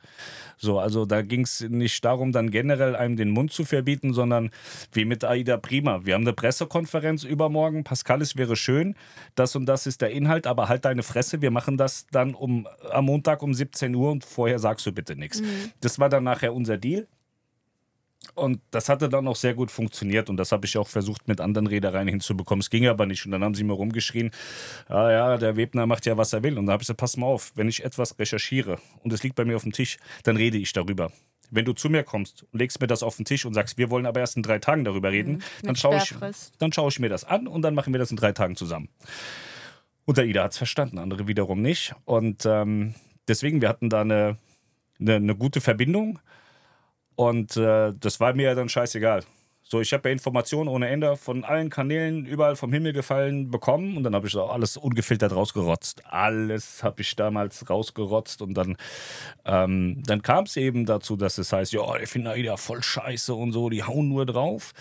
[0.56, 4.50] So, also da ging es nicht darum, dann generell einem den Mund zu verbieten, sondern
[4.92, 6.04] wie mit Aida Prima.
[6.04, 7.84] Wir haben eine Pressekonferenz übermorgen.
[7.84, 8.94] Pascal, es wäre schön,
[9.34, 11.42] das und das ist der Inhalt, aber halt deine Fresse.
[11.42, 15.14] Wir machen das dann um, am Montag um 17 Uhr und vorher sagst du bitte
[15.14, 15.42] nichts.
[15.42, 15.72] Mhm.
[15.80, 17.06] Das war dann nachher unser Deal.
[18.34, 21.40] Und das hatte dann auch sehr gut funktioniert und das habe ich auch versucht mit
[21.40, 22.60] anderen Reedereien hinzubekommen.
[22.60, 24.30] Es ging aber nicht und dann haben sie mir rumgeschrien,
[24.88, 26.56] ah ja, der Webner macht ja, was er will.
[26.56, 29.34] Und da habe ich gesagt, pass mal auf, wenn ich etwas recherchiere und es liegt
[29.34, 31.10] bei mir auf dem Tisch, dann rede ich darüber.
[31.50, 33.90] Wenn du zu mir kommst und legst mir das auf den Tisch und sagst, wir
[33.90, 36.14] wollen aber erst in drei Tagen darüber reden, mhm, dann, schaue ich,
[36.58, 38.88] dann schaue ich mir das an und dann machen wir das in drei Tagen zusammen.
[40.04, 41.94] Und der Ida hat es verstanden, andere wiederum nicht.
[42.04, 42.94] Und ähm,
[43.28, 44.38] deswegen, wir hatten da eine,
[44.98, 46.18] eine, eine gute Verbindung.
[47.14, 49.22] Und äh, das war mir dann scheißegal.
[49.72, 53.96] So, ich habe ja Informationen ohne Ende von allen Kanälen überall vom Himmel gefallen bekommen
[53.96, 56.02] und dann habe ich auch alles ungefiltert rausgerotzt.
[56.04, 58.76] Alles habe ich damals rausgerotzt und dann,
[59.46, 63.32] ähm, dann kam es eben dazu, dass es heißt, ja, ich finde AIDA voll scheiße
[63.32, 64.74] und so, die hauen nur drauf.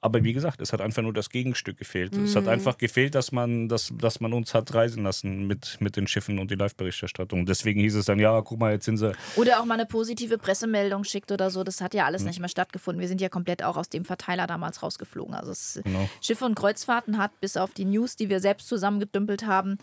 [0.00, 2.14] Aber wie gesagt, es hat einfach nur das Gegenstück gefehlt.
[2.14, 2.24] Mhm.
[2.24, 2.50] Es hat mhm.
[2.50, 6.38] einfach gefehlt, dass man, dass, dass man uns hat reisen lassen mit, mit den Schiffen
[6.38, 7.46] und die Live-Berichterstattung.
[7.46, 9.12] Deswegen hieß es dann, ja, guck mal, jetzt sind sie.
[9.36, 11.64] Oder auch mal eine positive Pressemeldung schickt oder so.
[11.64, 12.28] Das hat ja alles mhm.
[12.28, 13.00] nicht mehr stattgefunden.
[13.00, 15.34] Wir sind ja komplett auch aus dem Verteiler damals rausgeflogen.
[15.34, 16.08] Also es, genau.
[16.20, 19.78] Schiffe und Kreuzfahrten hat bis auf die News, die wir selbst zusammengedümpelt haben,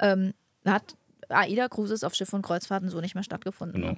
[0.00, 0.32] ähm,
[0.64, 0.96] hat
[1.28, 3.82] AIDA Cruises auf Schiffe und Kreuzfahrten so nicht mehr stattgefunden.
[3.82, 3.96] Genau.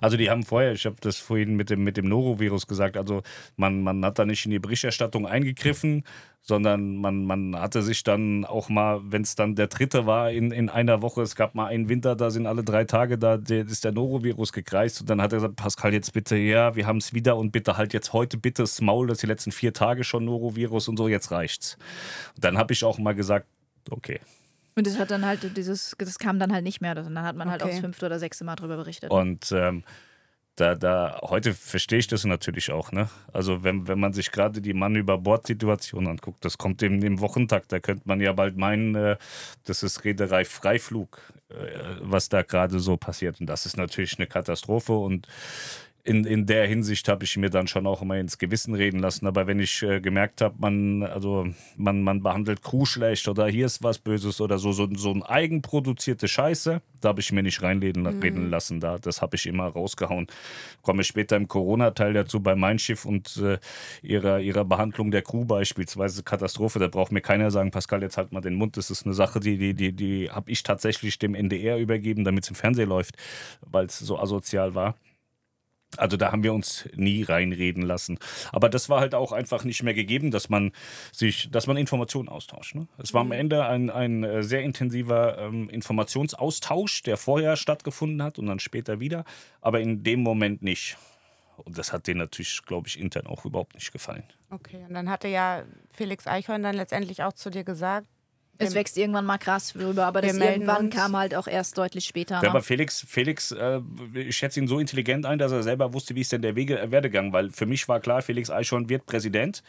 [0.00, 3.22] Also die haben vorher, ich habe das vorhin mit dem, mit dem Norovirus gesagt, also
[3.56, 6.04] man, man hat da nicht in die Berichterstattung eingegriffen,
[6.42, 10.50] sondern man, man hatte sich dann auch mal, wenn es dann der dritte war in,
[10.52, 13.66] in einer Woche, es gab mal einen Winter, da sind alle drei Tage, da der,
[13.66, 16.98] ist der Norovirus gekreist und dann hat er gesagt, Pascal, jetzt bitte, ja, wir haben
[16.98, 20.04] es wieder und bitte halt jetzt heute bitte das Maul, das die letzten vier Tage
[20.04, 21.76] schon Norovirus und so, jetzt reicht's.
[22.34, 23.46] Und dann habe ich auch mal gesagt,
[23.90, 24.20] okay.
[24.76, 26.96] Und das hat dann halt, dieses, das kam dann halt nicht mehr.
[26.96, 27.70] Und dann hat man halt okay.
[27.70, 29.10] auch das fünfte oder sechste Mal drüber berichtet.
[29.10, 29.84] Und ähm,
[30.56, 33.08] da, da, heute verstehe ich das natürlich auch, ne?
[33.32, 37.20] Also wenn, wenn man sich gerade die Mann über Bord-Situation anguckt, das kommt im, im
[37.20, 39.16] Wochentakt, da könnte man ja bald meinen, äh,
[39.64, 41.18] das ist Reederei Freiflug,
[41.48, 41.54] äh,
[42.00, 43.40] was da gerade so passiert.
[43.40, 45.26] Und das ist natürlich eine Katastrophe und
[46.02, 49.26] in, in der Hinsicht habe ich mir dann schon auch immer ins Gewissen reden lassen.
[49.26, 51.46] Aber wenn ich äh, gemerkt habe, man, also
[51.76, 55.22] man, man behandelt Crew schlecht oder hier ist was Böses oder so, so, so ein
[55.22, 58.20] eigenproduzierte Scheiße, da habe ich mir nicht reinreden mhm.
[58.20, 58.80] reden lassen.
[58.80, 60.26] Da, das habe ich immer rausgehauen.
[60.82, 63.58] Komme später im Corona-Teil dazu bei Mein Schiff und äh,
[64.02, 66.78] ihrer, ihrer Behandlung der Crew beispielsweise Katastrophe.
[66.78, 68.76] Da braucht mir keiner sagen, Pascal, jetzt halt mal den Mund.
[68.76, 72.44] Das ist eine Sache, die, die, die, die habe ich tatsächlich dem NDR übergeben, damit
[72.44, 73.16] es im Fernsehen läuft,
[73.60, 74.94] weil es so asozial war.
[75.96, 78.18] Also da haben wir uns nie reinreden lassen.
[78.52, 80.72] Aber das war halt auch einfach nicht mehr gegeben, dass man
[81.12, 82.74] sich, dass man Informationen austauscht.
[82.74, 82.86] Ne?
[82.98, 83.32] Es war am mhm.
[83.32, 89.00] Ende ein, ein äh, sehr intensiver ähm, Informationsaustausch, der vorher stattgefunden hat und dann später
[89.00, 89.24] wieder,
[89.60, 90.96] aber in dem Moment nicht.
[91.56, 94.24] Und das hat denen natürlich, glaube ich, intern auch überhaupt nicht gefallen.
[94.50, 98.06] Okay, und dann hatte ja Felix Eichhorn dann letztendlich auch zu dir gesagt,
[98.60, 100.94] es wächst irgendwann mal krass rüber, aber das irgendwann uns.
[100.94, 102.40] kam halt auch erst deutlich später.
[102.42, 103.80] Ja, aber Felix, Felix äh,
[104.14, 106.78] ich schätze ihn so intelligent ein, dass er selber wusste, wie ist denn der Wege,
[106.78, 109.62] äh, Werdegang, weil für mich war klar, Felix Eichhorn wird Präsident.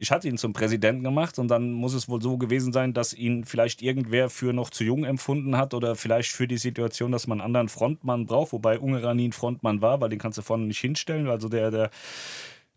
[0.00, 3.12] Ich hatte ihn zum Präsidenten gemacht und dann muss es wohl so gewesen sein, dass
[3.12, 7.26] ihn vielleicht irgendwer für noch zu jung empfunden hat oder vielleicht für die Situation, dass
[7.26, 10.42] man einen anderen Frontmann braucht, wobei Ungerer nie ein Frontmann war, weil den kannst du
[10.42, 11.28] vorne nicht hinstellen.
[11.28, 11.90] Also der, der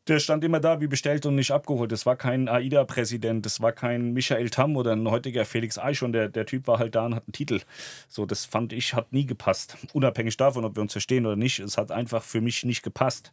[0.07, 1.91] der stand immer da wie bestellt und nicht abgeholt.
[1.91, 6.11] Das war kein AIDA-Präsident, das war kein Michael Tamm oder ein heutiger Felix Eichhorn.
[6.11, 7.61] Der, der Typ war halt da und hat einen Titel.
[8.07, 9.77] So, das fand ich, hat nie gepasst.
[9.93, 13.31] Unabhängig davon, ob wir uns verstehen oder nicht, es hat einfach für mich nicht gepasst.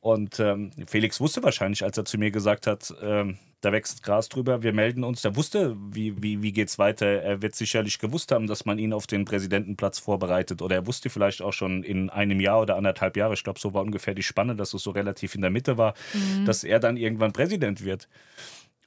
[0.00, 4.30] Und ähm, Felix wusste wahrscheinlich, als er zu mir gesagt hat, ähm, da wächst Gras
[4.30, 5.20] drüber, wir melden uns.
[5.20, 7.06] Der wusste, wie, wie, wie geht es weiter.
[7.06, 10.62] Er wird sicherlich gewusst haben, dass man ihn auf den Präsidentenplatz vorbereitet.
[10.62, 13.74] Oder er wusste vielleicht auch schon in einem Jahr oder anderthalb Jahre, ich glaube, so
[13.74, 16.46] war ungefähr die Spanne, dass es so relativ in der Mitte war, mhm.
[16.46, 18.08] dass er dann irgendwann Präsident wird.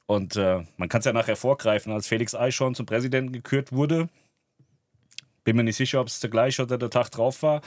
[0.06, 4.08] Und äh, man kann es ja nachher vorgreifen, als Felix Eichhorn zum Präsidenten gekürt wurde.
[5.44, 7.60] Bin mir nicht sicher, ob es der gleiche oder der Tag drauf war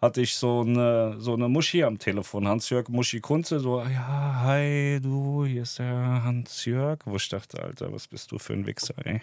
[0.00, 4.98] hatte ich so eine, so eine Muschi am Telefon, Hans-Jörg Muschi Kunze, so, ja, hi,
[5.02, 7.00] du, hier ist der Hans-Jörg.
[7.04, 9.20] Wo ich dachte, Alter, was bist du für ein Wichser, ey.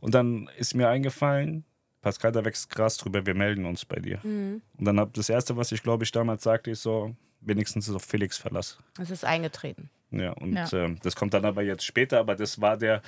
[0.00, 1.64] Und dann ist mir eingefallen,
[2.00, 4.20] Pascal, da wächst Gras drüber, wir melden uns bei dir.
[4.22, 4.62] Mhm.
[4.78, 8.02] Und dann hab das Erste, was ich, glaube ich, damals sagte, ist so, wenigstens auf
[8.02, 8.78] Felix Verlass.
[9.00, 9.90] Es ist eingetreten.
[10.10, 10.72] Ja, und ja.
[10.72, 13.02] Äh, das kommt dann aber jetzt später, aber das war der,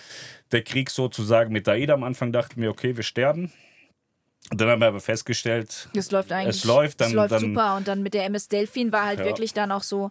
[0.53, 1.95] der Krieg sozusagen mit Daida.
[1.95, 3.53] Am Anfang dachten wir, okay, wir sterben.
[4.49, 6.57] Und dann haben wir aber festgestellt, es läuft eigentlich.
[6.57, 7.77] Es läuft, dann, es läuft dann, super.
[7.77, 9.27] Und dann mit der MS Delfin war halt ja.
[9.27, 10.11] wirklich dann auch so,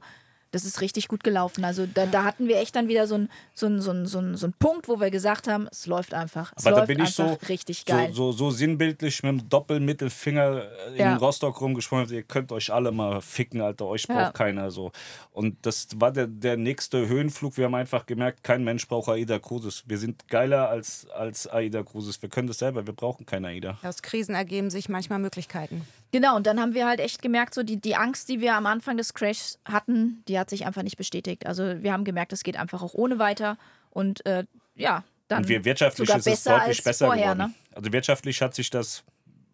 [0.51, 1.63] das ist richtig gut gelaufen.
[1.63, 4.19] Also da, da hatten wir echt dann wieder so einen so ein, so ein, so
[4.19, 6.51] ein, so ein Punkt, wo wir gesagt haben, es läuft einfach.
[6.55, 8.09] Es Aber da läuft bin ich so, einfach richtig geil.
[8.13, 11.15] so, so, so sinnbildlich mit dem Doppelmittelfinger in Ja.
[11.17, 12.09] Rostock rumgesprungen.
[12.11, 13.85] Ihr könnt euch alle mal ficken, Alter.
[13.85, 14.31] Euch braucht Ja.
[14.31, 14.91] keiner so.
[15.31, 17.57] Und das war der, der nächste Höhenflug.
[17.57, 19.83] Wir haben einfach gemerkt, kein Mensch braucht AIDA Cruises.
[19.87, 22.21] Wir sind geiler als, als AIDA Cruises.
[22.21, 22.85] Wir können das selber.
[22.85, 23.77] Wir brauchen keine AIDA.
[23.83, 25.85] Aus Krisen ergeben sich manchmal Möglichkeiten.
[26.11, 28.65] Genau, und dann haben wir halt echt gemerkt, so die, die Angst, die wir am
[28.65, 31.45] Anfang des Crashs hatten, die hat sich einfach nicht bestätigt.
[31.45, 33.57] Also wir haben gemerkt, es geht einfach auch ohne weiter.
[33.91, 34.45] Und äh,
[34.75, 37.55] ja, dann Und wir wirtschaftlich ist es deutlich besser vorher, geworden.
[37.73, 39.03] Also wirtschaftlich hat sich das,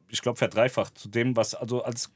[0.07, 2.09] ich glaube, verdreifacht zu dem, was, also als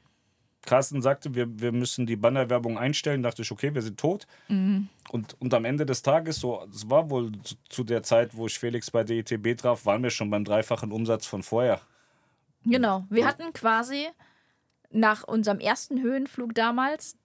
[0.62, 4.26] Carsten sagte, wir, wir müssen die Bannerwerbung einstellen, dachte ich, okay, wir sind tot.
[4.48, 4.88] Mhm.
[5.10, 8.46] Und, und am Ende des Tages, so, es war wohl zu, zu der Zeit, wo
[8.46, 11.80] ich Felix bei der ITB traf, waren wir schon beim dreifachen Umsatz von vorher.
[12.64, 13.06] Genau.
[13.08, 14.06] Wir hatten quasi
[14.92, 17.16] nach unserem ersten Höhenflug damals,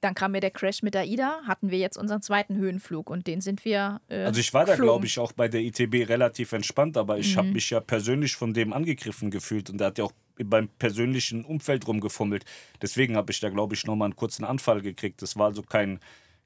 [0.00, 3.40] dann kam mir der Crash mit AIDA, hatten wir jetzt unseren zweiten Höhenflug und den
[3.40, 4.00] sind wir.
[4.08, 7.34] Äh, Also ich war da, glaube ich, auch bei der ITB relativ entspannt, aber ich
[7.34, 7.38] Mhm.
[7.38, 10.12] habe mich ja persönlich von dem angegriffen gefühlt und der hat ja auch
[10.44, 12.44] beim persönlichen Umfeld rumgefummelt.
[12.80, 15.20] Deswegen habe ich da, glaube ich, nochmal einen kurzen Anfall gekriegt.
[15.20, 15.98] Das war also kein,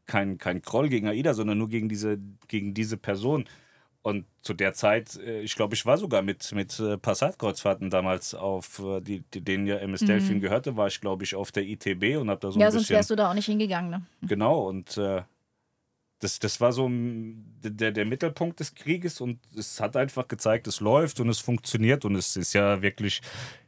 [0.06, 3.44] kein, kein Kroll gegen AIDA, sondern nur gegen diese, gegen diese Person.
[4.02, 8.34] Und zu der Zeit, äh, ich glaube, ich war sogar mit, mit äh, Passat-Kreuzfahrten damals
[8.34, 11.62] auf, äh, die, die, denen ja MS Delfin gehörte, war ich, glaube ich, auf der
[11.62, 12.60] ITB und habe da so Mhm.
[12.62, 12.96] Ja, ein sonst bisschen...
[12.96, 13.90] wärst du da auch nicht hingegangen.
[13.90, 14.02] Ne?
[14.22, 15.22] Genau, und äh,
[16.18, 20.80] das, das war so der, der Mittelpunkt des Krieges und es hat einfach gezeigt, es
[20.80, 23.22] läuft und es funktioniert und es ist ja wirklich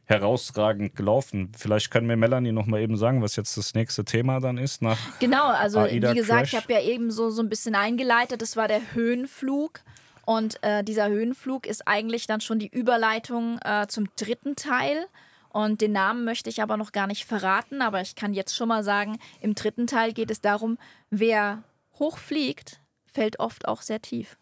[0.05, 1.51] herausragend gelaufen.
[1.57, 4.81] Vielleicht kann mir Melanie noch mal eben sagen, was jetzt das nächste Thema dann ist
[4.81, 6.53] nach Genau, also AIDA wie gesagt, Crash.
[6.53, 9.81] ich habe ja eben so, so ein bisschen eingeleitet, das war der Höhenflug.
[10.25, 15.05] Und äh, dieser Höhenflug ist eigentlich dann schon die Überleitung äh, zum dritten Teil.
[15.49, 18.67] Und den Namen möchte ich aber noch gar nicht verraten, aber ich kann jetzt schon
[18.67, 20.77] mal sagen, im dritten Teil geht es darum,
[21.09, 21.63] wer
[21.97, 24.37] hochfliegt, fällt oft auch sehr tief.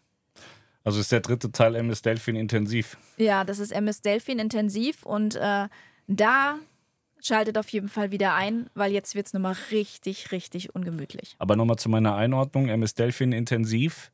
[0.82, 2.98] Also ist der dritte Teil MS Delfin intensiv.
[3.16, 5.68] Ja, das ist MS Delfin intensiv und äh,
[6.08, 6.58] da
[7.22, 11.36] schaltet auf jeden Fall wieder ein, weil jetzt wird es nochmal richtig, richtig ungemütlich.
[11.38, 14.10] Aber nochmal zu meiner Einordnung, MS Delfin intensiv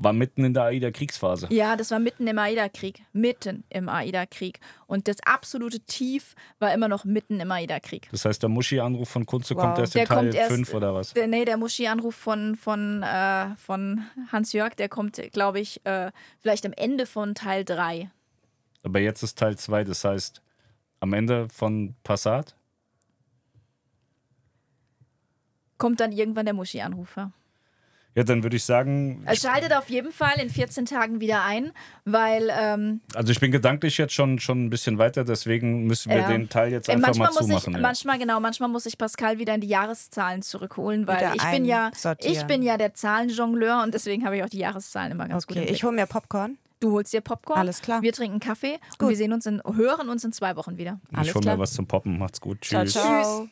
[0.00, 1.48] war mitten in der AIDA-Kriegsphase.
[1.50, 3.02] Ja, das war mitten im AIDA-Krieg.
[3.12, 4.60] Mitten im AIDA-Krieg.
[4.86, 8.08] Und das absolute Tief war immer noch mitten im AIDA-Krieg.
[8.12, 9.62] Das heißt, der Muschi-Anruf von Kunze Wow.
[9.64, 11.12] kommt erst Der in Teil kommt erst- 5 oder was?
[11.14, 16.64] Der, nee, der Muschi-Anruf von, von, äh, von Hans-Jörg, der kommt, glaube ich, äh, vielleicht
[16.64, 18.08] am Ende von Teil 3.
[18.84, 20.40] Aber jetzt ist Teil 2, das heißt,
[21.00, 22.54] am Ende von Passat?
[25.76, 27.16] Kommt dann irgendwann der Muschi-Anruf.
[28.18, 28.24] Ja.
[28.24, 31.72] Dann würde ich sagen, Es schaltet auf jeden Fall in 14 Tagen wieder ein,
[32.04, 36.18] weil ähm, also ich bin gedanklich jetzt schon, schon ein bisschen weiter, deswegen müssen wir
[36.18, 36.28] Ja.
[36.28, 37.72] den Teil jetzt Äh, einfach manchmal mal muss ich, zumachen.
[37.74, 37.80] ja.
[37.80, 41.64] manchmal genau, manchmal muss ich Pascal wieder in die Jahreszahlen zurückholen, weil Wieder ich bin
[41.64, 41.90] ja,
[42.20, 45.52] ich bin ja der Zahlenjongleur und deswegen habe ich auch die Jahreszahlen immer ganz gut
[45.56, 45.76] Okay, im Blick.
[45.76, 46.58] ich hole mir Popcorn.
[46.80, 48.02] Du holst dir Popcorn, Alles klar.
[48.02, 49.08] wir trinken Kaffee und Gut.
[49.10, 51.00] wir sehen uns in, hören uns in zwei Wochen wieder.
[51.12, 52.18] alles ich hole mir was zum Poppen.
[52.18, 52.64] Macht's gut.
[52.64, 52.92] Ciao, Tschüss.
[52.94, 53.48] ciao.